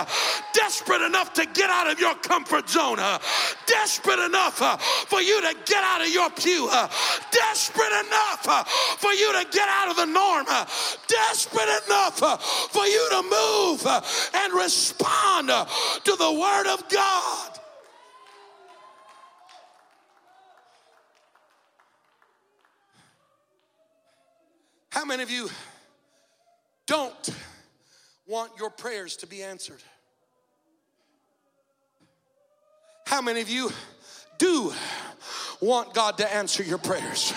[0.52, 3.18] desperate enough to get out of your comfort zone, uh,
[3.66, 6.88] desperate enough uh, for you to get out of your pew, uh,
[7.30, 10.64] desperate enough uh, for you to get out of the norm, uh,
[11.08, 14.00] desperate enough uh, for you to move uh,
[14.34, 15.64] and respond uh,
[16.04, 17.58] to the Word of God.
[24.90, 25.48] How many of you
[26.86, 27.30] don't
[28.26, 29.82] want your prayers to be answered?
[33.06, 33.70] How many of you
[34.38, 34.72] do
[35.60, 37.32] want God to answer your prayers?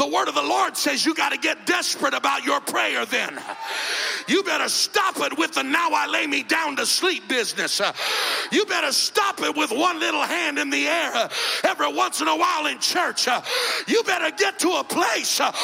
[0.00, 3.38] The word of the Lord says you got to get desperate about your prayer then.
[4.28, 7.82] You better stop it with the now I lay me down to sleep business.
[8.50, 11.28] You better stop it with one little hand in the air
[11.64, 13.28] every once in a while in church.
[13.88, 15.54] You better get to a place of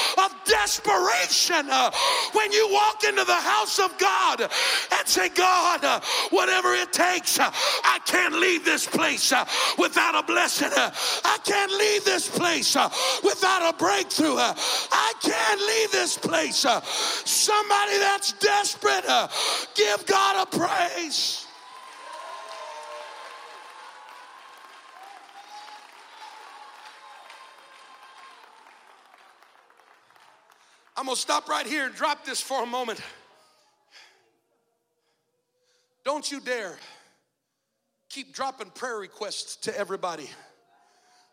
[0.45, 1.71] desperation
[2.33, 8.01] when you walk into the house of God and say, God, whatever it takes, I
[8.05, 9.33] can't leave this place
[9.79, 10.69] without a blessing.
[10.75, 12.77] I can't leave this place
[13.25, 14.26] without a breakthrough.
[14.35, 16.57] I can't leave this place.
[16.57, 19.29] Somebody that's desperate, uh,
[19.75, 21.47] give God a praise.
[30.99, 33.01] I'm going to stop right here and drop this for a moment.
[36.05, 36.77] Don't you dare
[38.09, 40.31] keep dropping prayer requests to everybody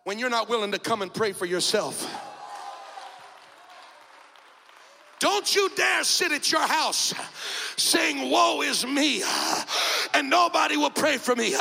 [0.04, 2.33] when you're not willing to come and pray for yourself.
[5.24, 7.14] Don't you dare sit at your house
[7.78, 9.24] saying, Woe is me,
[10.14, 11.56] and nobody will pray for me,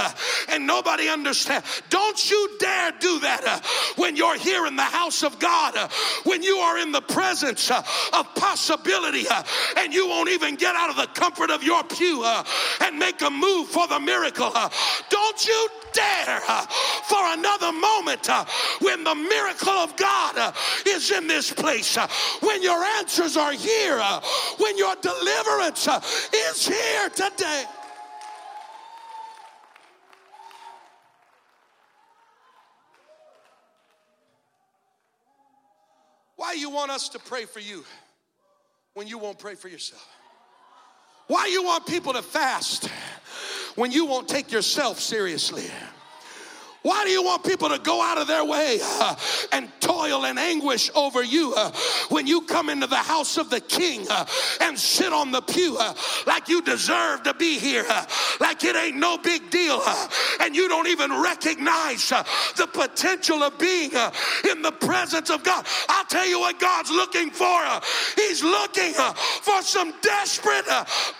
[0.49, 1.63] and nobody understand.
[1.89, 5.77] Don't you dare do that when you're here in the house of God,
[6.25, 9.27] when you are in the presence of possibility,
[9.77, 12.25] and you won't even get out of the comfort of your pew
[12.81, 14.53] and make a move for the miracle.
[15.09, 18.27] Don't you dare for another moment
[18.81, 20.55] when the miracle of God
[20.87, 21.97] is in this place,
[22.41, 24.21] when your answers are are here, uh,
[24.59, 26.01] when your deliverance uh,
[26.35, 27.65] is here today.
[36.37, 37.85] Why you want us to pray for you
[38.95, 40.07] when you won't pray for yourself?
[41.29, 42.89] Why you want people to fast
[43.77, 45.65] when you won't take yourself seriously?
[46.83, 49.15] Why do you want people to go out of their way uh,
[49.53, 51.71] and toil and anguish over you uh,
[52.09, 54.27] when you come into the house of the king uh,
[54.61, 55.95] and sit on the pew uh,
[56.27, 58.05] like you deserve to be here, uh,
[58.41, 60.09] like it ain't no big deal, uh,
[60.41, 63.93] and you don't even recognize the potential of being
[64.51, 65.65] in the presence of God?
[65.89, 67.61] I'll tell you what God's looking for.
[68.17, 70.67] He's looking for some desperate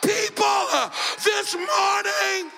[0.03, 0.67] people
[1.25, 2.51] this morning.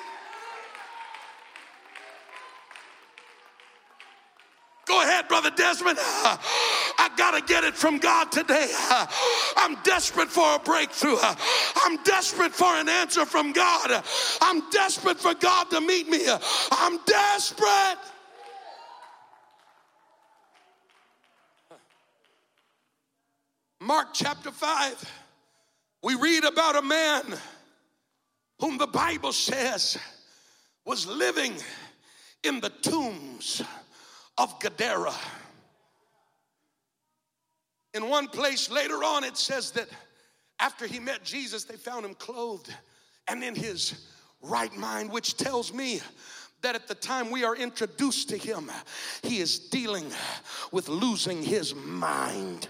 [4.94, 5.98] Go ahead, Brother Desmond.
[5.98, 8.70] I got to get it from God today.
[9.56, 11.16] I'm desperate for a breakthrough.
[11.20, 14.04] I'm desperate for an answer from God.
[14.40, 16.20] I'm desperate for God to meet me.
[16.70, 17.98] I'm desperate.
[23.80, 25.12] Mark chapter 5,
[26.04, 27.34] we read about a man
[28.60, 29.98] whom the Bible says
[30.86, 31.54] was living
[32.44, 33.60] in the tombs
[34.38, 35.14] of Gadara.
[37.94, 39.88] In one place later on, it says that
[40.58, 42.74] after he met Jesus, they found him clothed
[43.28, 44.06] and in his
[44.42, 46.00] right mind, which tells me
[46.62, 48.70] that at the time we are introduced to him,
[49.22, 50.10] he is dealing
[50.72, 52.68] with losing his mind.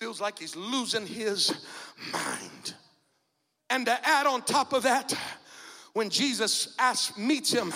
[0.00, 1.64] Feels like he's losing his
[2.12, 2.74] mind.
[3.70, 5.14] And to add on top of that,
[5.92, 7.72] when Jesus asks, meets him,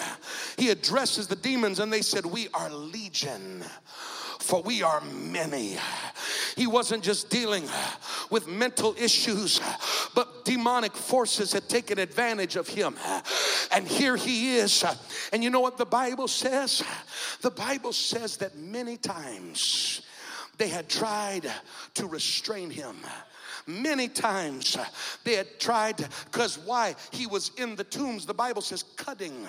[0.57, 3.65] he addresses the demons and they said, We are legion
[4.47, 5.77] for we are many.
[6.57, 7.65] He wasn't just dealing
[8.31, 9.61] with mental issues,
[10.15, 12.95] but demonic forces had taken advantage of him.
[13.73, 14.85] And here he is.
[15.33, 16.83] And you know what the Bible says?
[17.43, 20.03] The Bible says that many times
[20.59, 21.51] they had tried
[21.95, 22.97] to restrain him
[23.67, 24.77] Many times
[25.25, 25.97] they had tried,
[26.27, 26.95] because why?
[27.11, 28.25] He was in the tombs.
[28.25, 29.45] The Bible says, cutting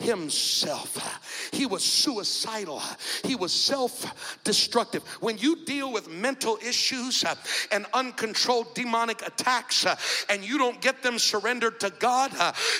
[0.00, 1.50] himself.
[1.52, 2.82] He was suicidal.
[3.22, 5.04] He was self destructive.
[5.20, 7.24] When you deal with mental issues
[7.70, 9.86] and uncontrolled demonic attacks
[10.28, 12.32] and you don't get them surrendered to God,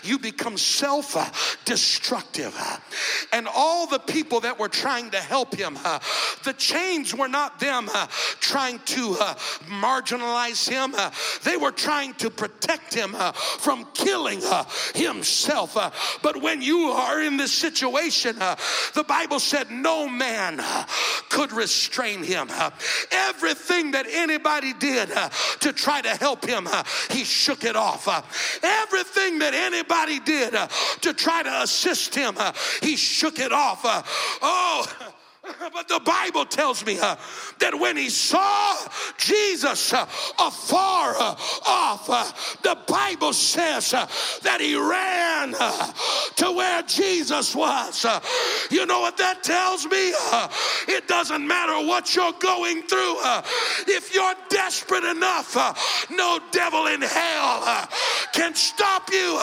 [0.02, 2.58] you become self destructive.
[3.32, 5.74] And all the people that were trying to help him,
[6.42, 7.88] the chains were not them
[8.40, 9.14] trying to
[9.68, 11.10] marginalize uh,
[11.44, 14.64] they were trying to protect him uh, from killing uh,
[14.94, 15.76] himself.
[15.76, 15.90] Uh.
[16.22, 18.56] But when you are in this situation, uh,
[18.94, 20.84] the Bible said no man uh,
[21.28, 22.48] could restrain him.
[23.10, 25.10] everything that anybody did
[25.60, 26.68] to try to help him,
[27.10, 28.08] he shook it off.
[28.62, 30.54] everything that anybody did
[31.00, 32.36] to try to assist him,
[32.82, 33.80] he shook it off.
[34.42, 35.12] oh,
[35.72, 37.16] But the Bible tells me uh,
[37.58, 38.76] that when he saw
[39.16, 40.06] Jesus uh,
[40.38, 41.36] afar uh,
[41.66, 42.30] off, uh,
[42.62, 44.06] the Bible says uh,
[44.42, 45.92] that he ran uh,
[46.36, 48.04] to where Jesus was.
[48.70, 50.12] you know what that tells me?
[50.88, 53.16] it doesn't matter what you're going through.
[53.88, 55.56] if you're desperate enough,
[56.10, 57.88] no devil in hell
[58.32, 59.38] can stop you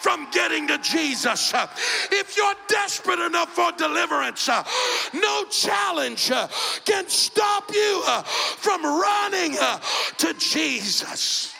[0.00, 1.52] from getting to Jesus.
[2.10, 4.48] if you're desperate enough for deliverance,
[5.14, 6.48] no challenge uh,
[6.84, 9.78] can stop you uh, from running uh,
[10.18, 11.52] to Jesus.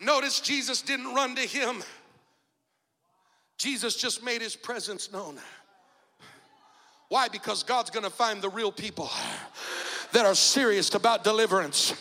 [0.00, 1.82] Notice Jesus didn't run to him.
[3.58, 5.38] Jesus just made his presence known.
[7.08, 7.28] Why?
[7.28, 9.10] Because God's gonna find the real people
[10.12, 11.94] that are serious about deliverance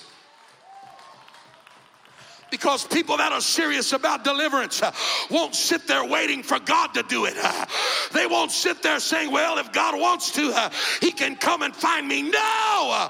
[2.52, 4.92] because people that are serious about deliverance uh,
[5.30, 7.36] won't sit there waiting for God to do it.
[7.42, 7.66] Uh,
[8.14, 10.70] they won't sit there saying, Well, if God wants to, uh,
[11.02, 12.24] He can come and find me.
[12.24, 13.08] No!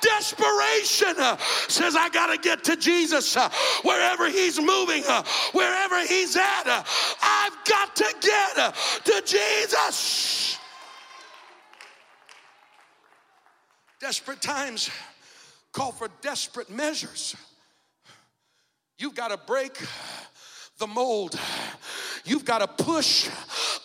[0.00, 1.14] Desperation
[1.68, 3.36] says, I got to get to Jesus
[3.82, 5.02] wherever He's moving,
[5.52, 6.84] wherever He's at.
[7.22, 8.74] I've got to get
[9.04, 10.47] to Jesus.
[14.00, 14.90] Desperate times
[15.72, 17.34] call for desperate measures.
[18.98, 19.76] You've got to break
[20.78, 21.38] the mold.
[22.28, 23.28] You've got to push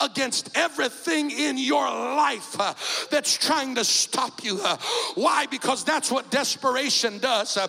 [0.02, 2.74] against everything in your life uh,
[3.10, 4.60] that's trying to stop you.
[4.62, 4.76] Uh,
[5.16, 5.46] why?
[5.46, 7.56] Because that's what desperation does.
[7.56, 7.68] Uh,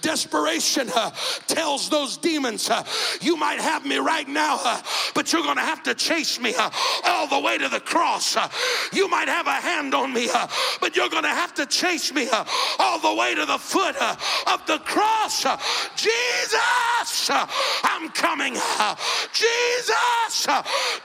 [0.00, 1.10] desperation uh,
[1.46, 2.84] tells those demons, uh,
[3.20, 4.80] You might have me right now, uh,
[5.14, 6.54] but you're going to have to chase me
[7.04, 8.36] all the way to the cross.
[8.92, 10.28] you might have a hand on me,
[10.80, 12.28] but you're going to have to chase me
[12.78, 15.44] all the way to the foot of the cross.
[15.96, 17.30] Jesus,
[17.84, 18.54] I'm coming.
[19.32, 20.13] Jesus,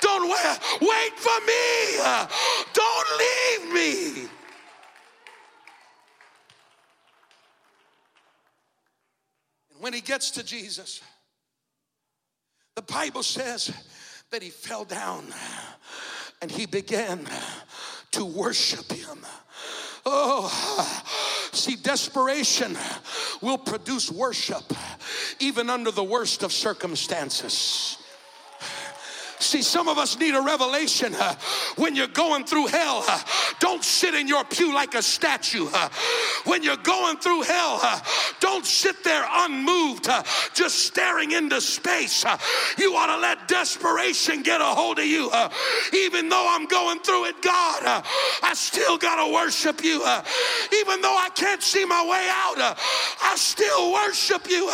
[0.02, 0.30] don't
[0.82, 1.98] Wait for me.
[2.74, 4.30] Don't leave me.
[9.72, 11.02] And when he gets to Jesus,
[12.76, 13.72] the Bible says
[14.32, 15.26] that he fell down
[16.42, 17.28] and he began
[18.12, 19.20] to worship him.
[20.06, 20.50] Oh,
[21.52, 22.78] see, desperation
[23.42, 24.64] will produce worship
[25.40, 27.99] even under the worst of circumstances.
[29.40, 31.34] See, some of us need a revelation uh,
[31.78, 33.06] when you're going through hell.
[33.08, 33.22] Uh,
[33.62, 35.68] don't sit in your pew like a statue.
[35.74, 35.88] Uh,
[36.44, 37.80] when you're going through hell,
[38.42, 40.10] don't sit there unmoved,
[40.54, 42.26] just staring into space.
[42.78, 45.32] You ought to let desperation get a hold of you.
[45.94, 48.04] even though I'm going through it, God,
[48.44, 50.00] I still got to worship you.
[50.82, 52.76] even though I can't see my way out,
[53.22, 54.68] I still worship you.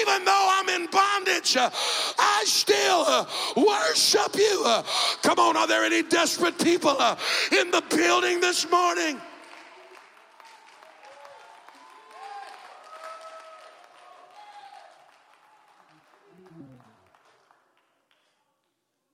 [0.00, 3.26] even though I'm in bondage, I still
[3.56, 4.62] worship worship you.
[4.64, 4.82] Uh,
[5.22, 7.16] come on, are there any desperate people uh,
[7.52, 9.20] in the building this morning?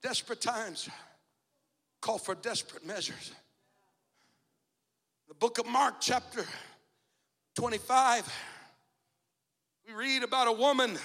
[0.02, 0.88] Desperate times
[2.02, 3.32] call for desperate measures.
[5.28, 6.44] The book of Mark, chapter
[7.54, 8.30] 25,
[9.86, 10.98] we read about a woman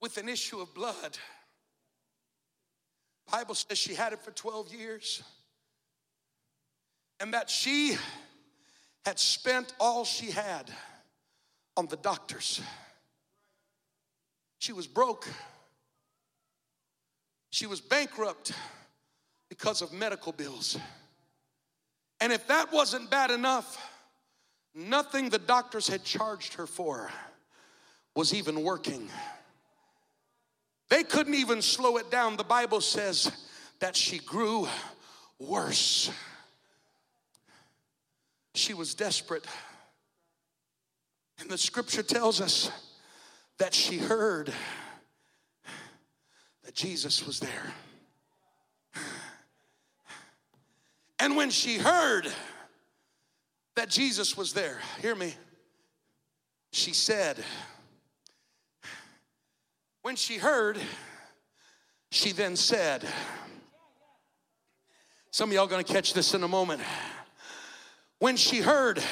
[0.00, 1.18] with an issue of blood.
[3.30, 5.22] Bible says she had it for 12 years
[7.20, 7.96] and that she
[9.04, 10.70] had spent all she had
[11.76, 12.60] on the doctors.
[14.58, 15.28] She was broke.
[17.50, 18.52] She was bankrupt
[19.48, 20.78] because of medical bills.
[22.20, 23.78] And if that wasn't bad enough,
[24.74, 27.10] nothing the doctors had charged her for
[28.14, 29.08] was even working.
[30.94, 32.36] They couldn't even slow it down.
[32.36, 33.32] The Bible says
[33.80, 34.68] that she grew
[35.40, 36.08] worse.
[38.54, 39.44] She was desperate.
[41.40, 42.70] And the scripture tells us
[43.58, 44.52] that she heard
[46.62, 47.74] that Jesus was there.
[51.18, 52.32] And when she heard
[53.74, 55.34] that Jesus was there, hear me,
[56.70, 57.42] she said,
[60.04, 60.78] when she heard,
[62.10, 63.08] she then said,
[65.30, 66.82] Some of y'all gonna catch this in a moment.
[68.18, 69.02] When she heard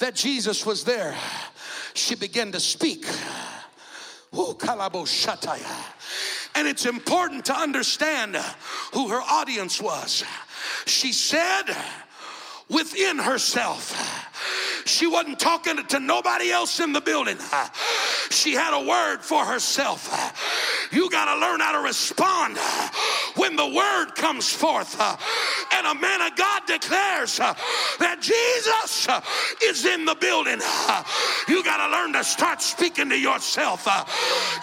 [0.00, 1.16] that Jesus was there,
[1.94, 3.06] she began to speak.
[6.54, 8.36] And it's important to understand
[8.92, 10.24] who her audience was.
[10.84, 11.74] She said
[12.68, 14.28] within herself,
[14.84, 17.36] she wasn't talking to nobody else in the building.
[18.30, 20.08] She had a word for herself.
[20.90, 22.58] You got to learn how to respond
[23.36, 25.00] when the word comes forth.
[25.72, 29.08] And a man of God declares that Jesus
[29.62, 30.60] is in the building.
[31.48, 33.86] You got to learn to start speaking to yourself.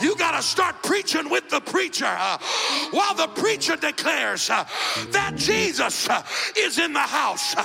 [0.02, 2.06] You got to start preaching with the preacher
[2.92, 6.08] while the preacher declares that Jesus
[6.58, 7.56] is in the house.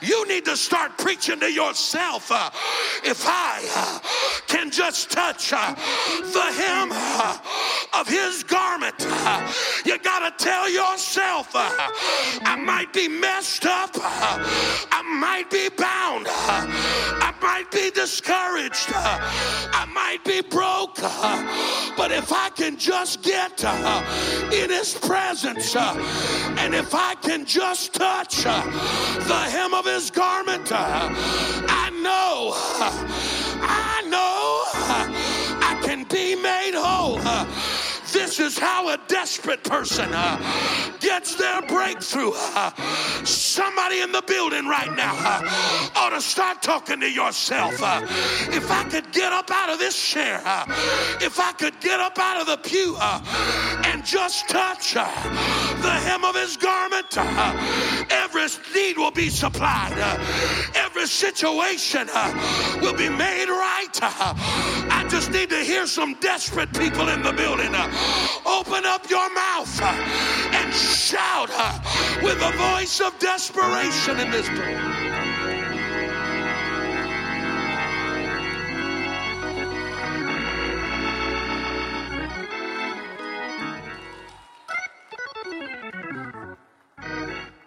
[0.00, 1.73] You need to start preaching to yourself.
[1.74, 2.50] Uh,
[3.02, 3.98] if I uh,
[4.46, 6.92] can just touch uh, the hem
[7.92, 8.94] of his garment.
[9.84, 17.34] You got to tell yourself, I might be messed up, I might be bound, I
[17.42, 20.96] might be discouraged, I might be broke,
[21.96, 23.64] but if I can just get
[24.52, 30.70] in his presence and if I can just touch the hem of his garment,
[32.04, 34.62] know, I know
[35.64, 37.18] I can be made whole.
[38.14, 40.38] This is how a desperate person uh,
[41.00, 42.30] gets their breakthrough.
[42.32, 42.70] Uh,
[43.24, 47.74] somebody in the building right now uh, ought to start talking to yourself.
[47.82, 48.02] Uh,
[48.52, 50.64] if I could get up out of this chair, uh,
[51.20, 53.20] if I could get up out of the pew uh,
[53.86, 57.18] and just touch the hem of his garment,
[58.12, 58.46] every
[58.76, 59.98] need will be supplied,
[60.76, 62.06] every situation
[62.80, 63.98] will be made right.
[64.02, 67.72] I just need to hear some desperate people in the building.
[68.46, 71.50] Open up your mouth and shout
[72.22, 75.14] with a voice of desperation in this place.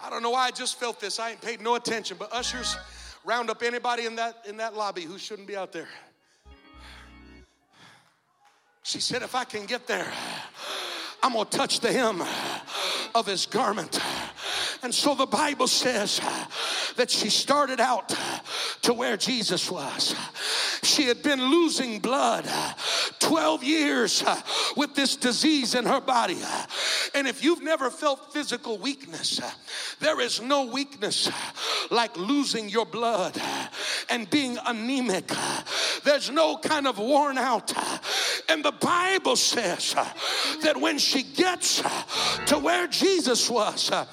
[0.02, 1.20] I don't know why I just felt this.
[1.20, 2.78] I ain't paid no attention, but ushers,
[3.26, 5.88] round up anybody in that in that lobby who shouldn't be out there.
[8.88, 10.10] She said, if I can get there,
[11.22, 12.24] I'm going to touch the hem
[13.14, 14.00] of his garment.
[14.82, 16.22] And so the Bible says
[16.96, 18.16] that she started out
[18.84, 20.16] to where Jesus was.
[20.84, 22.48] She had been losing blood
[23.20, 24.24] 12 years
[24.78, 26.38] with this disease in her body.
[27.14, 29.42] And if you've never felt physical weakness,
[30.00, 31.30] there is no weakness
[31.92, 33.38] like losing your blood
[34.10, 35.30] and being anemic.
[36.06, 37.74] There's no kind of worn out.
[38.50, 40.08] And the Bible says uh,
[40.64, 41.90] that when she gets uh,
[42.46, 44.06] to where Jesus was, uh,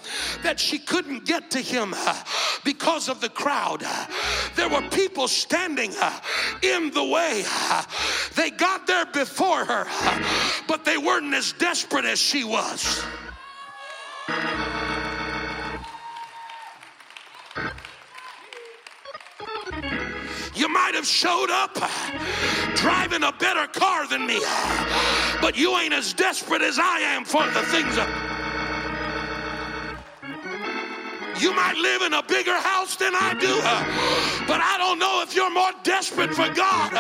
[0.43, 1.95] that she couldn't get to him
[2.65, 3.85] because of the crowd.
[4.57, 5.93] There were people standing
[6.63, 7.45] in the way.
[8.35, 9.87] They got there before her,
[10.67, 13.05] but they weren't as desperate as she was.
[21.05, 21.75] Have showed up
[22.77, 24.41] driving a better car than me,
[25.43, 27.95] but you ain't as desperate as I am for the things.
[31.43, 33.55] You might live in a bigger house than I do,
[34.47, 36.93] but I don't know if you're more desperate for God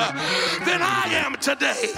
[0.66, 1.90] than I am today.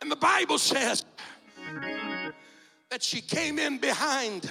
[0.00, 1.04] And the Bible says
[2.88, 4.50] that she came in behind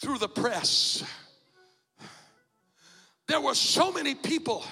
[0.00, 1.04] through the press.
[3.26, 4.64] There were so many people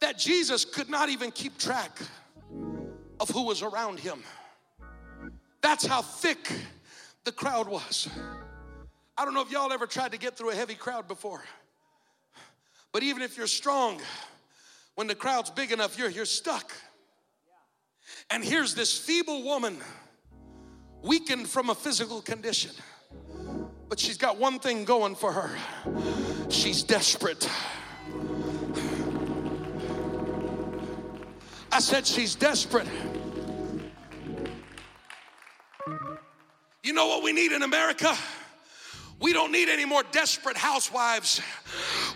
[0.00, 1.98] that Jesus could not even keep track
[3.18, 4.22] of who was around him.
[5.62, 6.52] That's how thick
[7.24, 8.08] the crowd was.
[9.18, 11.42] I don't know if y'all ever tried to get through a heavy crowd before,
[12.92, 14.00] but even if you're strong,
[14.94, 16.72] when the crowd's big enough, you're, you're stuck.
[18.30, 19.78] And here's this feeble woman,
[21.02, 22.72] weakened from a physical condition,
[23.88, 25.50] but she's got one thing going for her
[26.48, 27.48] she's desperate.
[31.72, 32.86] I said she's desperate.
[36.82, 38.16] You know what we need in America?
[39.20, 41.40] We don't need any more desperate housewives.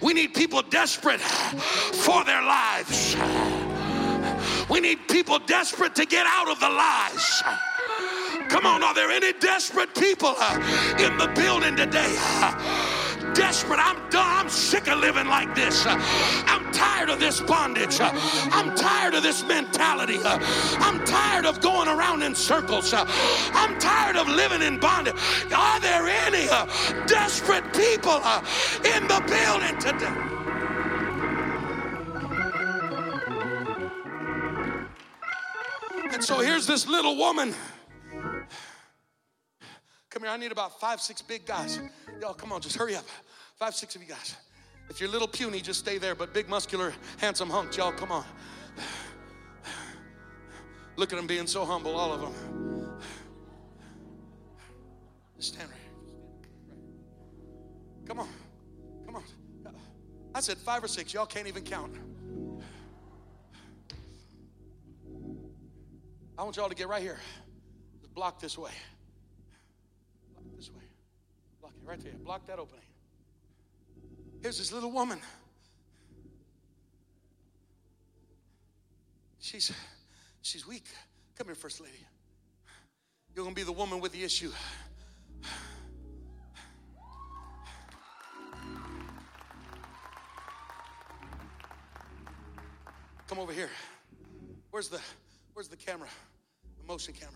[0.01, 3.17] We need people desperate for their lives.
[4.69, 7.43] We need people desperate to get out of the lies.
[8.51, 12.17] Come on, are there any desperate people uh, in the building today?
[12.19, 13.79] Uh, desperate.
[13.79, 14.27] I'm done.
[14.27, 15.87] I'm sick of living like this.
[15.87, 15.95] Uh,
[16.47, 18.01] I'm tired of this bondage.
[18.01, 20.19] I'm tired of this mentality.
[20.25, 22.93] I'm tired of going around in circles.
[22.93, 25.15] I'm tired of living in bondage.
[25.55, 26.47] Are there any
[27.07, 28.17] desperate people
[28.85, 30.41] in the building today?
[36.13, 37.55] And so here's this little woman.
[40.21, 41.81] Come here, I need about five, six big guys.
[42.21, 43.07] Y'all, come on, just hurry up.
[43.57, 44.37] Five, six of you guys.
[44.91, 48.23] If you're little puny, just stay there, but big, muscular, handsome hunks, y'all, come on.
[50.97, 53.01] Look at them being so humble, all of them.
[55.39, 56.77] Stand right here.
[58.07, 58.29] Come on.
[59.07, 59.25] Come on.
[60.35, 61.15] I said five or six.
[61.15, 61.97] Y'all can't even count.
[66.37, 67.21] I want y'all to get right here.
[68.03, 68.73] Just block this way.
[70.41, 70.83] Block this way.
[71.61, 72.13] Block it right there.
[72.25, 72.85] Block that opening.
[74.43, 75.19] Here's this little woman.
[79.41, 79.73] She's
[80.41, 80.85] she's weak.
[81.37, 81.99] Come here, First Lady.
[83.35, 84.53] You're gonna be the woman with the issue.
[93.27, 93.71] Come over here.
[94.71, 95.01] Where's the
[95.55, 96.09] where's the camera?
[96.79, 97.35] The motion camera.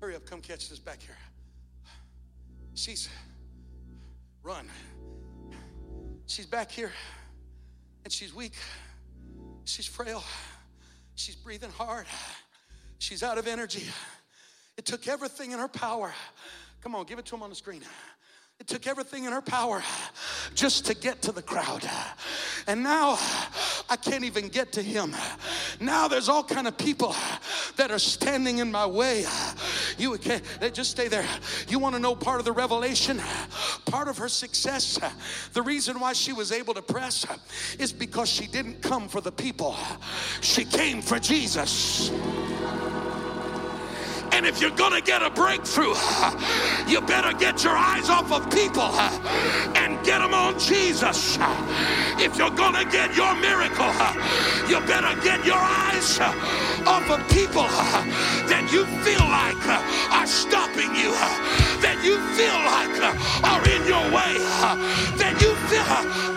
[0.00, 1.16] Hurry up, come catch this back here.
[2.76, 3.08] She's
[4.42, 4.68] run.
[6.26, 6.92] She's back here
[8.04, 8.52] and she's weak.
[9.64, 10.22] She's frail.
[11.14, 12.06] She's breathing hard.
[12.98, 13.84] She's out of energy.
[14.76, 16.12] It took everything in her power.
[16.82, 17.82] Come on, give it to him on the screen.
[18.58, 19.82] It took everything in her power
[20.54, 21.88] just to get to the crowd.
[22.66, 23.18] And now
[23.90, 25.14] I can't even get to him.
[25.78, 27.14] Now there's all kind of people
[27.76, 29.26] that are standing in my way.
[29.98, 31.26] You they just stay there.
[31.68, 33.20] You want to know part of the revelation?
[33.84, 34.98] Part of her success,
[35.52, 37.26] the reason why she was able to press
[37.78, 39.76] is because she didn't come for the people.
[40.40, 42.10] She came for Jesus.
[44.36, 45.94] And if you're going to get a breakthrough,
[46.86, 48.82] you better get your eyes off of people
[49.80, 51.38] and get them on Jesus.
[52.18, 53.92] If you're going to get your miracle,
[54.68, 57.68] you better get your eyes off of people
[58.48, 61.12] that you feel like uh, are stopping you,
[61.84, 64.32] that you feel like uh, are in your way,
[65.20, 65.84] that you feel,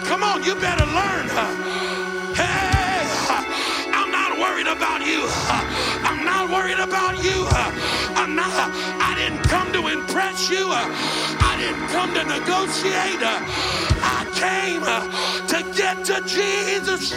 [0.06, 1.28] come on, you better learn
[2.36, 3.08] Hey,
[3.95, 5.88] I'm not worried about you.
[6.10, 7.45] I'm not worried about you.
[8.18, 10.66] I'm not, I didn't come to impress you.
[10.72, 13.22] I didn't come to negotiate.
[14.01, 14.82] I came
[15.49, 17.14] to get to Jesus.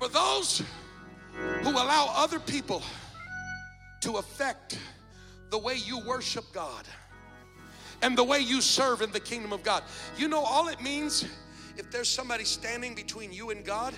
[0.00, 0.62] For those
[1.62, 2.82] who allow other people
[4.00, 4.80] to affect
[5.50, 6.88] the way you worship God
[8.02, 9.84] and the way you serve in the kingdom of God.
[10.16, 11.24] You know, all it means
[11.76, 13.94] if there's somebody standing between you and God,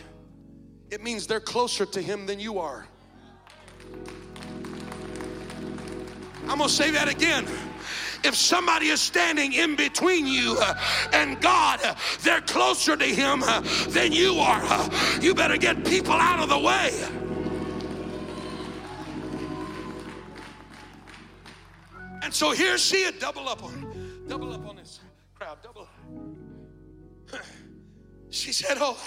[0.90, 2.86] it means they're closer to Him than you are.
[6.42, 7.46] I'm gonna say that again.
[8.22, 10.74] If somebody is standing in between you uh,
[11.12, 14.90] and God, uh, they're closer to Him uh, than you are.
[15.20, 16.92] You better get people out of the way.
[22.22, 23.93] And so here she had double up on,
[24.28, 25.00] double up on this
[25.34, 25.88] crowd, double.
[28.30, 28.98] She said, "Oh."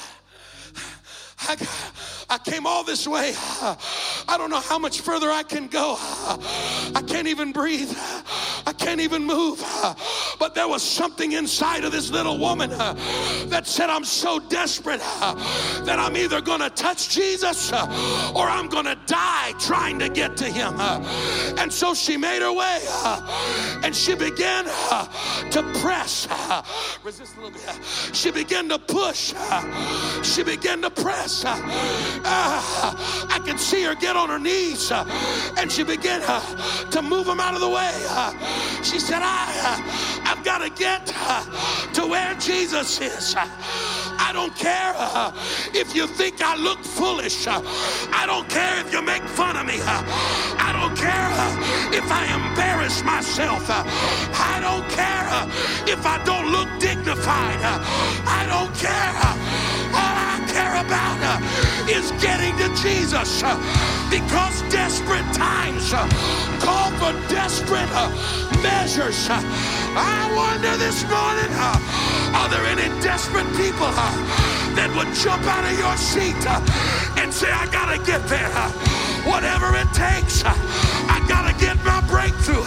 [1.40, 1.56] I,
[2.30, 3.34] I came all this way.
[3.36, 5.96] I don't know how much further I can go.
[6.00, 7.92] I can't even breathe.
[8.66, 9.64] I can't even move.
[10.40, 15.98] But there was something inside of this little woman that said, I'm so desperate that
[16.00, 20.46] I'm either going to touch Jesus or I'm going to die trying to get to
[20.46, 20.74] him.
[21.60, 22.80] And so she made her way
[23.84, 26.28] and she began to press.
[27.04, 28.16] Resist a little bit.
[28.16, 29.34] She began to push.
[30.24, 31.27] She began to press.
[31.28, 31.60] Uh,
[32.24, 35.04] uh, I can see her get on her knees uh,
[35.58, 36.40] and she began uh,
[36.90, 37.92] to move him out of the way.
[38.08, 38.32] Uh,
[38.82, 41.06] she said, I, uh, I've got to get
[41.96, 43.36] to where Jesus is.
[43.38, 44.96] I don't care
[45.74, 47.46] if you think I look foolish.
[47.46, 49.80] I don't care if you make fun of me.
[49.84, 51.28] I don't care
[51.94, 53.66] if I embarrass myself.
[53.70, 57.60] I don't care if I don't look dignified.
[57.62, 59.67] I don't care
[60.78, 63.58] about uh, is getting to Jesus uh,
[64.14, 66.06] because desperate times uh,
[66.62, 68.14] call for desperate uh,
[68.62, 69.18] measures.
[69.30, 69.42] Uh.
[69.98, 73.90] I wonder this morning uh, are there any desperate people
[74.78, 76.38] that would jump out of your seat
[77.18, 78.54] and say, I gotta get there?
[79.26, 82.62] Whatever it takes, I gotta get my breakthrough.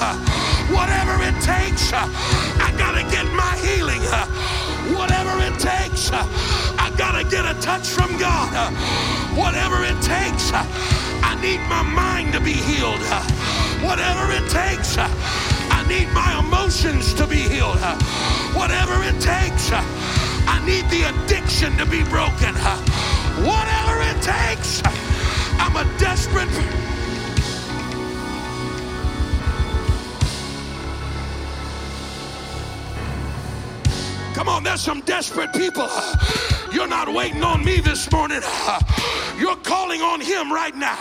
[0.74, 4.02] Whatever it takes, I gotta get my healing.
[5.00, 8.52] Whatever it takes, I gotta get a touch from God.
[9.34, 13.00] Whatever it takes, I need my mind to be healed.
[13.80, 17.80] Whatever it takes, I need my emotions to be healed.
[18.52, 22.54] Whatever it takes, I need the addiction to be broken.
[23.48, 24.82] Whatever it takes,
[25.56, 26.52] I'm a desperate.
[34.40, 35.86] Come on, there's some desperate people.
[36.72, 38.40] You're not waiting on me this morning.
[39.38, 40.98] You're calling on him right now.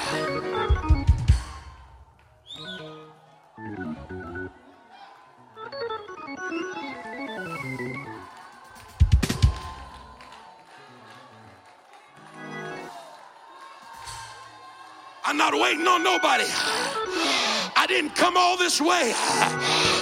[15.23, 16.43] I'm not waiting on nobody.
[16.43, 19.13] I didn't come all this way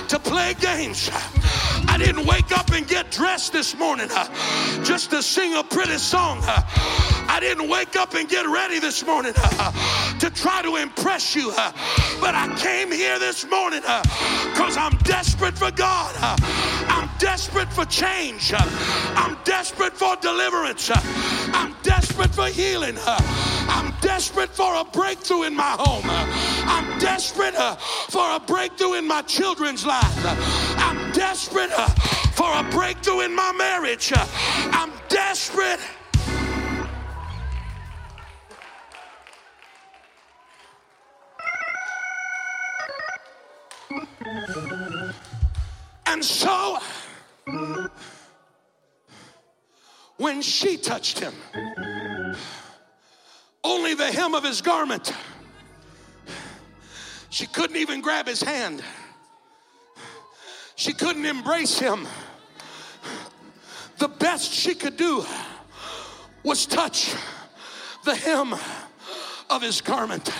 [0.07, 1.11] to play games.
[1.88, 4.07] I didn't wake up and get dressed this morning
[4.83, 6.41] just to sing a pretty song.
[7.38, 11.35] Uh, I didn't wake up and get ready this morning uh, to try to impress
[11.35, 11.51] you.
[11.55, 11.71] Uh,
[12.19, 16.15] but I came here this morning because uh, I'm desperate for God.
[16.19, 16.35] Uh,
[16.89, 18.53] I'm desperate for change.
[18.55, 20.89] I'm desperate for deliverance.
[21.53, 22.95] I'm desperate for healing.
[23.05, 26.05] I'm desperate for a breakthrough in my home.
[26.07, 27.55] I'm desperate
[28.09, 30.25] for a breakthrough in my children's lives.
[30.77, 31.71] I'm desperate
[32.33, 34.11] for a breakthrough in my marriage.
[34.15, 35.79] I'm desperate.
[46.07, 46.79] And so,
[50.17, 51.33] when she touched him,
[53.63, 55.13] only the hem of his garment,
[57.29, 58.81] she couldn't even grab his hand.
[60.75, 62.07] She couldn't embrace him.
[63.97, 65.25] The best she could do
[66.43, 67.13] was touch
[68.05, 68.55] the hem
[69.49, 70.31] of his garment.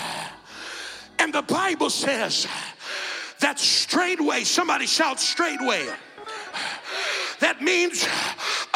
[1.18, 2.46] And the Bible says
[3.40, 5.86] that straightway, somebody shout straightway.
[7.40, 8.06] That means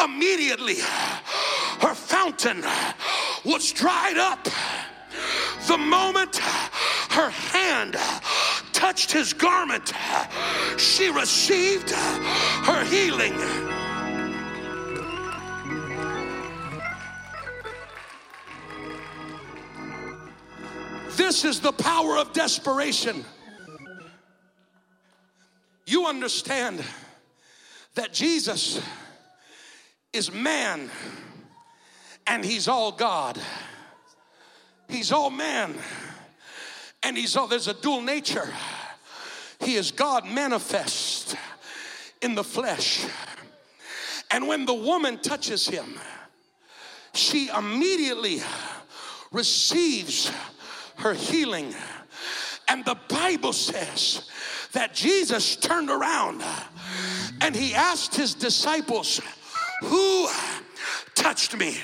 [0.03, 0.77] immediately
[1.81, 2.63] her fountain
[3.43, 4.47] was dried up.
[5.67, 7.95] The moment her hand
[8.71, 9.93] touched his garment,
[10.77, 13.33] she received her healing.
[21.15, 23.23] This is the power of desperation.
[25.93, 26.83] You understand
[27.93, 28.81] that Jesus
[30.11, 30.89] is man
[32.25, 33.39] and he's all God.
[34.89, 35.75] He's all man
[37.03, 38.51] and he's all there's a dual nature.
[39.59, 41.35] He is God manifest
[42.23, 43.05] in the flesh.
[44.31, 45.99] And when the woman touches him,
[47.13, 48.41] she immediately
[49.31, 50.31] receives
[50.95, 51.75] her healing.
[52.67, 54.27] And the Bible says
[54.73, 56.43] that Jesus turned around
[57.41, 59.21] and he asked his disciples,
[59.81, 60.27] Who
[61.15, 61.77] touched me?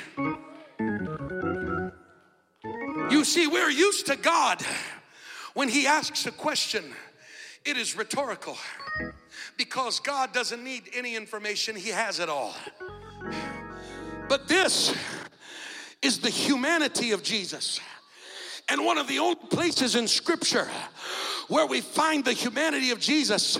[3.10, 4.64] You see, we're used to God
[5.54, 6.86] when he asks a question,
[7.66, 8.58] it is rhetorical
[9.58, 12.56] because God doesn't need any information, he has it all.
[14.28, 14.96] But this
[16.02, 17.80] is the humanity of Jesus.
[18.70, 20.70] And one of the only places in scripture
[21.50, 23.60] where we find the humanity of Jesus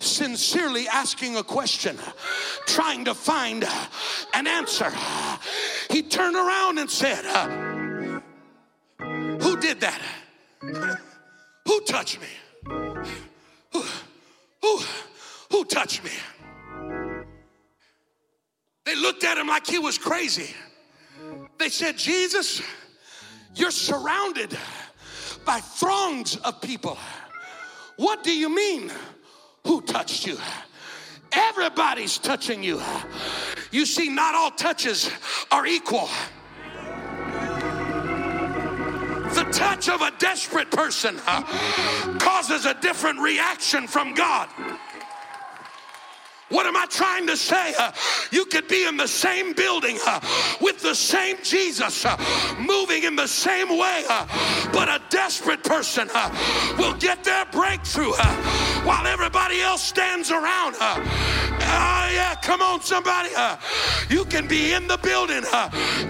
[0.00, 1.96] sincerely asking a question,
[2.66, 3.64] trying to find
[4.34, 4.90] an answer.
[5.90, 8.20] He turned around and said, uh,
[9.40, 10.00] Who did that?
[11.66, 12.26] Who touched me?
[13.72, 13.84] Who,
[14.62, 14.80] who,
[15.50, 16.10] who touched me?
[18.86, 20.54] They looked at him like he was crazy.
[21.58, 22.62] They said, Jesus,
[23.54, 24.56] you're surrounded
[25.44, 26.96] by throngs of people.
[27.96, 28.92] What do you mean?
[29.66, 30.38] Who touched you?
[31.32, 32.80] Everybody's touching you.
[33.70, 35.10] You see, not all touches
[35.50, 36.08] are equal.
[39.34, 41.18] The touch of a desperate person
[42.18, 44.48] causes a different reaction from God.
[46.48, 47.74] What am I trying to say?
[47.76, 47.90] Uh,
[48.30, 50.20] you could be in the same building uh,
[50.60, 52.16] with the same Jesus, uh,
[52.60, 54.04] moving in the same way,
[54.72, 56.08] but a desperate person
[56.78, 58.12] will get their breakthrough
[58.84, 60.76] while everybody else stands around.
[60.78, 63.30] Ah, yeah, come on, somebody.
[64.08, 65.42] you can be in the building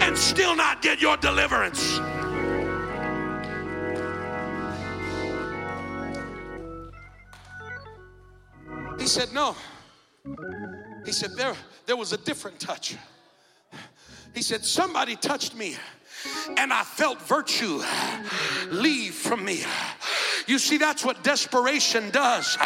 [0.03, 1.99] and still not get your deliverance.
[8.99, 9.57] He said, No.
[11.05, 11.55] He said, there,
[11.87, 12.97] there was a different touch.
[14.35, 15.77] He said, Somebody touched me
[16.59, 17.83] and I felt virtue
[18.70, 19.62] leave from me.
[20.47, 22.57] You see, that's what desperation does.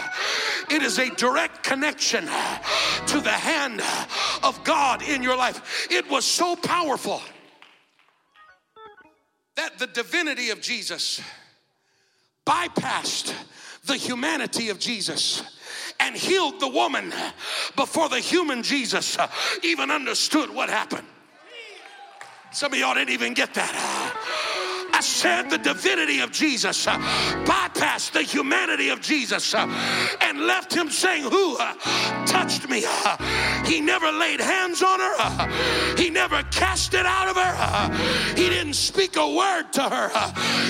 [0.68, 3.80] It is a direct connection to the hand
[4.42, 5.88] of God in your life.
[5.90, 7.22] It was so powerful
[9.56, 11.20] that the divinity of Jesus
[12.46, 13.32] bypassed
[13.84, 15.42] the humanity of Jesus
[16.00, 17.12] and healed the woman
[17.76, 19.16] before the human Jesus
[19.62, 21.06] even understood what happened.
[22.52, 24.46] Some of y'all didn't even get that.
[25.00, 26.98] I said the divinity of Jesus uh,
[27.46, 29.66] bypassed the humanity of Jesus uh,
[30.20, 31.72] and left him saying, Who uh,
[32.26, 32.84] touched me?
[32.86, 33.16] Uh,
[33.64, 38.34] he never laid hands on her, uh, he never cast it out of her, uh,
[38.36, 40.10] he didn't speak a word to her.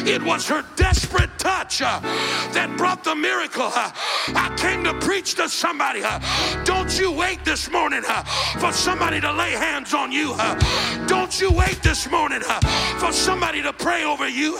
[0.07, 3.73] it was her desperate touch that brought the miracle.
[3.75, 6.03] I came to preach to somebody.
[6.65, 8.03] don't you wait this morning
[8.61, 10.37] for somebody to lay hands on you.
[11.09, 12.43] don't you wait this morning
[13.01, 14.59] for somebody to pray over over you.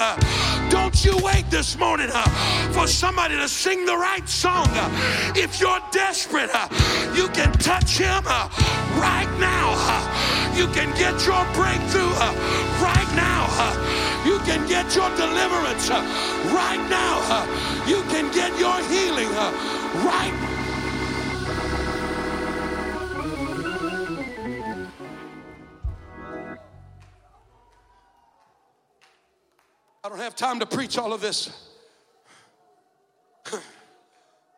[0.71, 2.09] Don't you wait this morning
[2.73, 4.69] for somebody to sing the right song.
[5.37, 6.51] If you're desperate,
[7.15, 8.25] you can touch him
[8.97, 9.69] right now.
[10.57, 12.13] You can get your breakthrough
[12.81, 13.45] right now.
[14.25, 17.45] you can get your deliverance right now.
[17.87, 19.29] you can get your healing
[20.07, 20.60] right
[30.03, 31.51] I don't have time to preach all of this.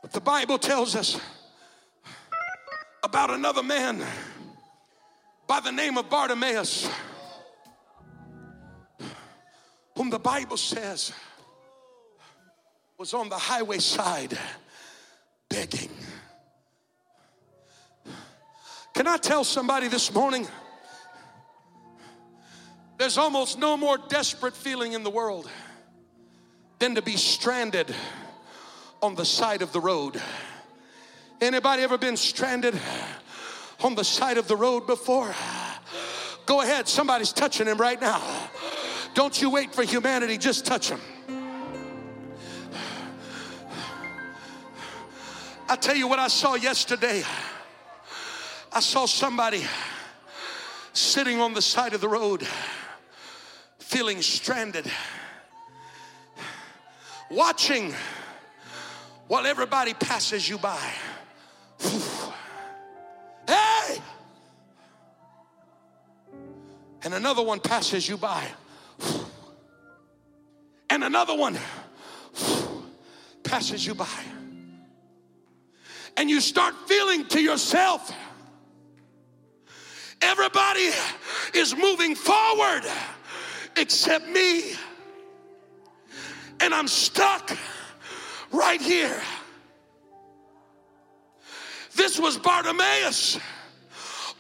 [0.03, 1.21] But the Bible tells us
[3.03, 4.05] about another man
[5.49, 6.89] by the name of Bartimaeus,
[9.97, 11.13] whom the Bible says
[12.97, 14.39] was on the highway side
[15.49, 15.91] begging.
[18.95, 20.47] Can I tell somebody this morning?
[23.03, 25.51] There's almost no more desperate feeling in the world
[26.79, 27.93] than to be stranded
[29.03, 30.23] on the side of the road.
[31.41, 32.79] Anybody ever been stranded
[33.83, 35.35] on the side of the road before?
[36.47, 38.23] Go ahead, somebody's touching him right now.
[39.15, 41.01] Don't you wait for humanity, just touch him.
[45.69, 47.25] I tell you what I saw yesterday.
[48.73, 49.65] I saw somebody
[50.93, 52.47] sitting on the side of the road,
[53.93, 54.91] feeling stranded,
[57.31, 57.95] watching
[59.29, 60.93] while everybody passes you by.
[63.47, 63.99] Hey!
[67.03, 68.47] And another one passes you by.
[70.89, 71.59] And another one
[73.45, 74.23] passes you by.
[76.17, 78.11] And you start feeling to yourself,
[80.23, 80.91] everybody
[81.55, 82.85] is moving forward
[83.77, 84.75] except me.
[86.61, 87.57] And I'm stuck
[88.53, 89.21] right here.
[91.95, 93.39] This was Bartimaeus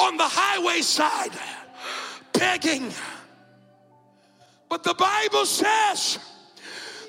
[0.01, 1.33] on the highway side
[2.33, 2.93] begging.
[4.69, 6.19] But the Bible says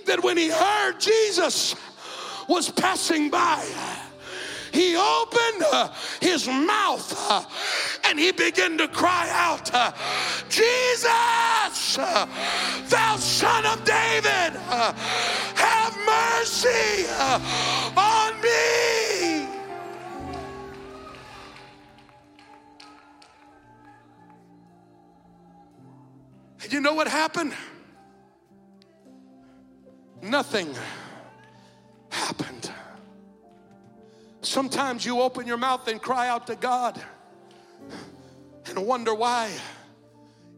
[0.06, 1.76] that when he heard Jesus
[2.48, 3.66] was passing by,
[4.74, 5.64] he opened
[6.20, 7.46] his mouth uh,
[8.06, 9.92] and he began to cry out, uh,
[11.96, 14.60] Thou son of David,
[15.56, 17.08] have mercy
[17.96, 19.48] on me.
[26.70, 27.54] You know what happened?
[30.22, 30.74] Nothing
[32.10, 32.72] happened.
[34.42, 37.00] Sometimes you open your mouth and cry out to God
[38.66, 39.52] and wonder why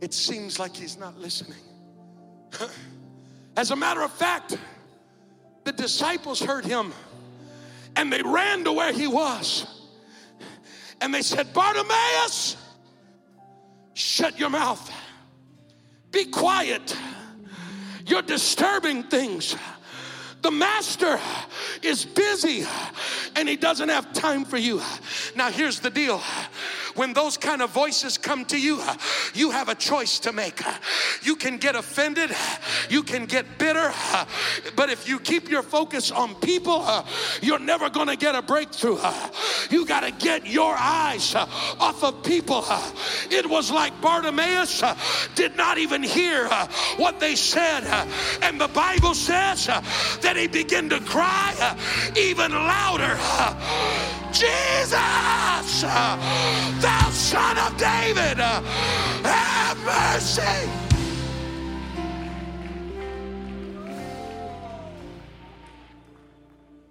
[0.02, 1.60] it seems like He's not listening.
[3.58, 4.58] As a matter of fact,
[5.64, 6.94] the disciples heard him
[7.96, 9.66] and they ran to where he was
[11.02, 12.58] and they said, Bartimaeus,
[13.94, 14.92] shut your mouth,
[16.12, 16.96] be quiet.
[18.06, 19.56] You're disturbing things.
[20.42, 21.20] The master
[21.82, 22.66] is busy
[23.36, 24.82] and he doesn't have time for you.
[25.36, 26.22] Now, here's the deal
[26.96, 28.82] when those kind of voices come to you,
[29.34, 30.62] you have a choice to make.
[31.22, 32.32] You can get offended,
[32.90, 33.94] you can get bitter,
[34.76, 36.86] but if you keep your focus on people,
[37.42, 38.98] you're never going to get a breakthrough.
[39.70, 42.66] You got to get your eyes off of people.
[43.30, 44.84] It was like Bartimaeus
[45.36, 46.48] did not even hear
[46.98, 47.84] what they said,
[48.42, 51.76] and the Bible says that he began to cry
[52.16, 53.18] even louder.
[54.36, 54.92] Jesus,
[55.82, 60.70] thou son of David, have mercy.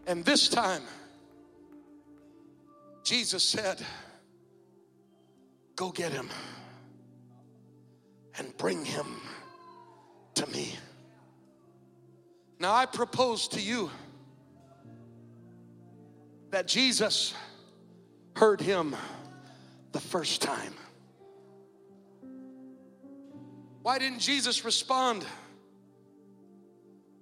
[0.07, 0.81] And this time,
[3.03, 3.85] Jesus said,
[5.77, 6.31] Go get him
[8.39, 9.21] and bring him
[10.37, 10.77] to me.
[12.59, 13.91] Now, I propose to you
[16.55, 17.35] that Jesus
[18.37, 18.95] heard him
[19.91, 20.73] the first time.
[23.83, 25.27] Why didn't Jesus respond?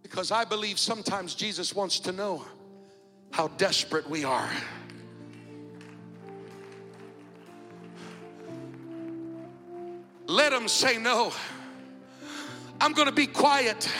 [0.03, 2.45] Because I believe sometimes Jesus wants to know
[3.30, 4.51] how desperate we are.
[10.26, 11.33] Let him say no.
[12.83, 13.91] I'm to be quiet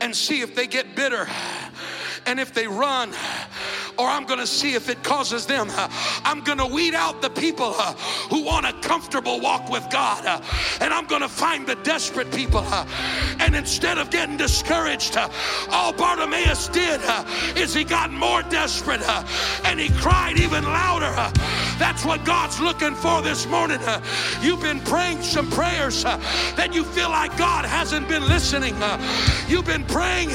[0.00, 1.28] and see if they get bitter
[2.24, 3.12] and if they run
[3.98, 5.68] or I'm going to see if it causes them.
[6.24, 10.42] I'm going to weed out the people who want a comfortable walk with God,
[10.80, 12.64] and I'm going to find the desperate people.
[13.40, 15.16] And instead of getting discouraged,
[15.70, 17.00] all Bartimaeus did
[17.56, 19.02] is he got more desperate
[19.64, 21.12] and he cried even louder.
[21.78, 23.80] That's what God's looking for this morning.
[24.40, 28.74] You've been praying some prayers that you feel like God hasn't been listening.
[29.48, 30.30] You've been praying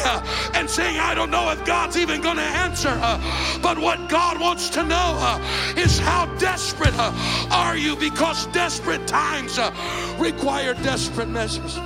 [0.53, 2.89] and saying, I don't know if God's even going to answer.
[3.61, 7.13] But what God wants to know uh, is how desperate uh,
[7.51, 9.71] are you because desperate times uh,
[10.19, 11.77] require desperate measures.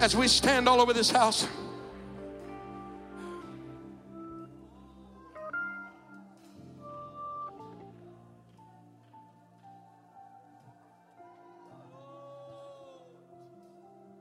[0.00, 1.46] As we stand all over this house,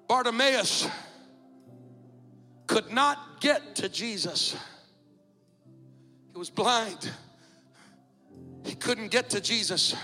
[0.09, 0.87] Bartimaeus
[2.81, 4.55] could not get to Jesus.
[6.31, 7.11] He was blind.
[8.63, 9.95] He couldn't get to Jesus.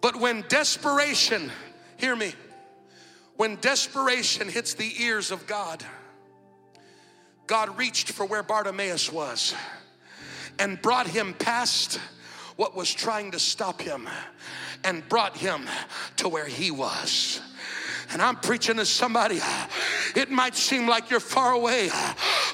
[0.00, 1.52] But when desperation,
[1.98, 2.32] hear me,
[3.36, 5.84] when desperation hits the ears of God,
[7.46, 9.54] God reached for where Bartimaeus was
[10.58, 12.00] and brought him past
[12.56, 14.08] what was trying to stop him
[14.84, 15.68] and brought him
[16.16, 17.42] to where he was.
[18.14, 19.40] And I'm preaching to somebody.
[20.14, 21.90] It might seem like you're far away,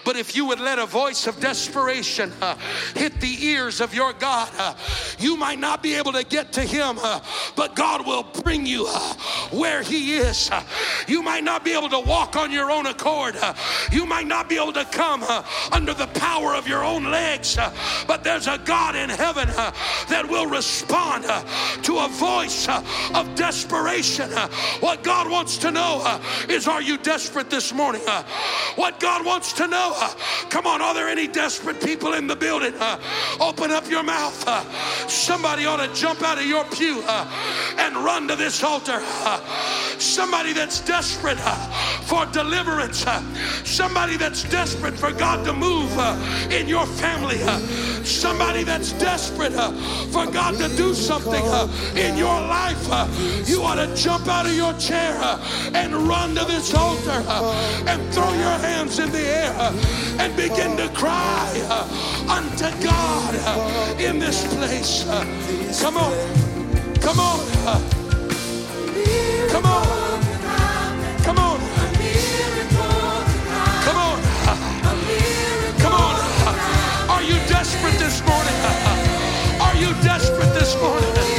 [0.04, 2.56] But if you would let a voice of desperation uh,
[2.94, 4.74] hit the ears of your God, uh,
[5.18, 7.20] you might not be able to get to Him, uh,
[7.56, 9.14] but God will bring you uh,
[9.50, 10.50] where He is.
[10.50, 10.62] Uh,
[11.06, 13.36] you might not be able to walk on your own accord.
[13.36, 13.54] Uh,
[13.92, 15.22] you might not be able to come
[15.72, 17.56] under the power of your own legs,
[18.06, 21.24] but there's a God in heaven that will respond
[21.84, 22.68] to a voice
[23.14, 24.30] of desperation.
[24.80, 28.02] What God wants to know is are you desperate this morning?
[28.76, 29.89] What God wants to know,
[30.48, 32.74] come on, are there any desperate people in the building?
[32.78, 32.98] Uh,
[33.40, 34.44] open up your mouth.
[34.46, 34.62] Uh,
[35.08, 39.00] somebody ought to jump out of your pew uh, and run to this altar.
[39.98, 41.38] Somebody that's desperate
[42.06, 43.04] for deliverance.
[43.64, 45.90] Somebody that's desperate for God to move
[46.50, 47.38] in your family.
[48.04, 49.52] Somebody that's desperate
[50.10, 51.44] for God to do something
[51.96, 52.86] in your life.
[53.48, 55.14] You ought to jump out of your chair
[55.74, 57.22] and run to this altar
[57.86, 59.50] and throw your hands in the air
[60.18, 61.86] and begin to cry uh,
[62.28, 65.06] unto God uh, in this place.
[65.06, 65.24] Uh,
[65.80, 66.14] come on.
[67.00, 67.40] Come on.
[69.50, 69.86] Come on.
[71.24, 71.58] Come on.
[73.84, 74.22] Come on.
[75.78, 76.14] Come on.
[77.08, 78.54] Are you desperate this morning?
[79.60, 81.29] Are you desperate this morning?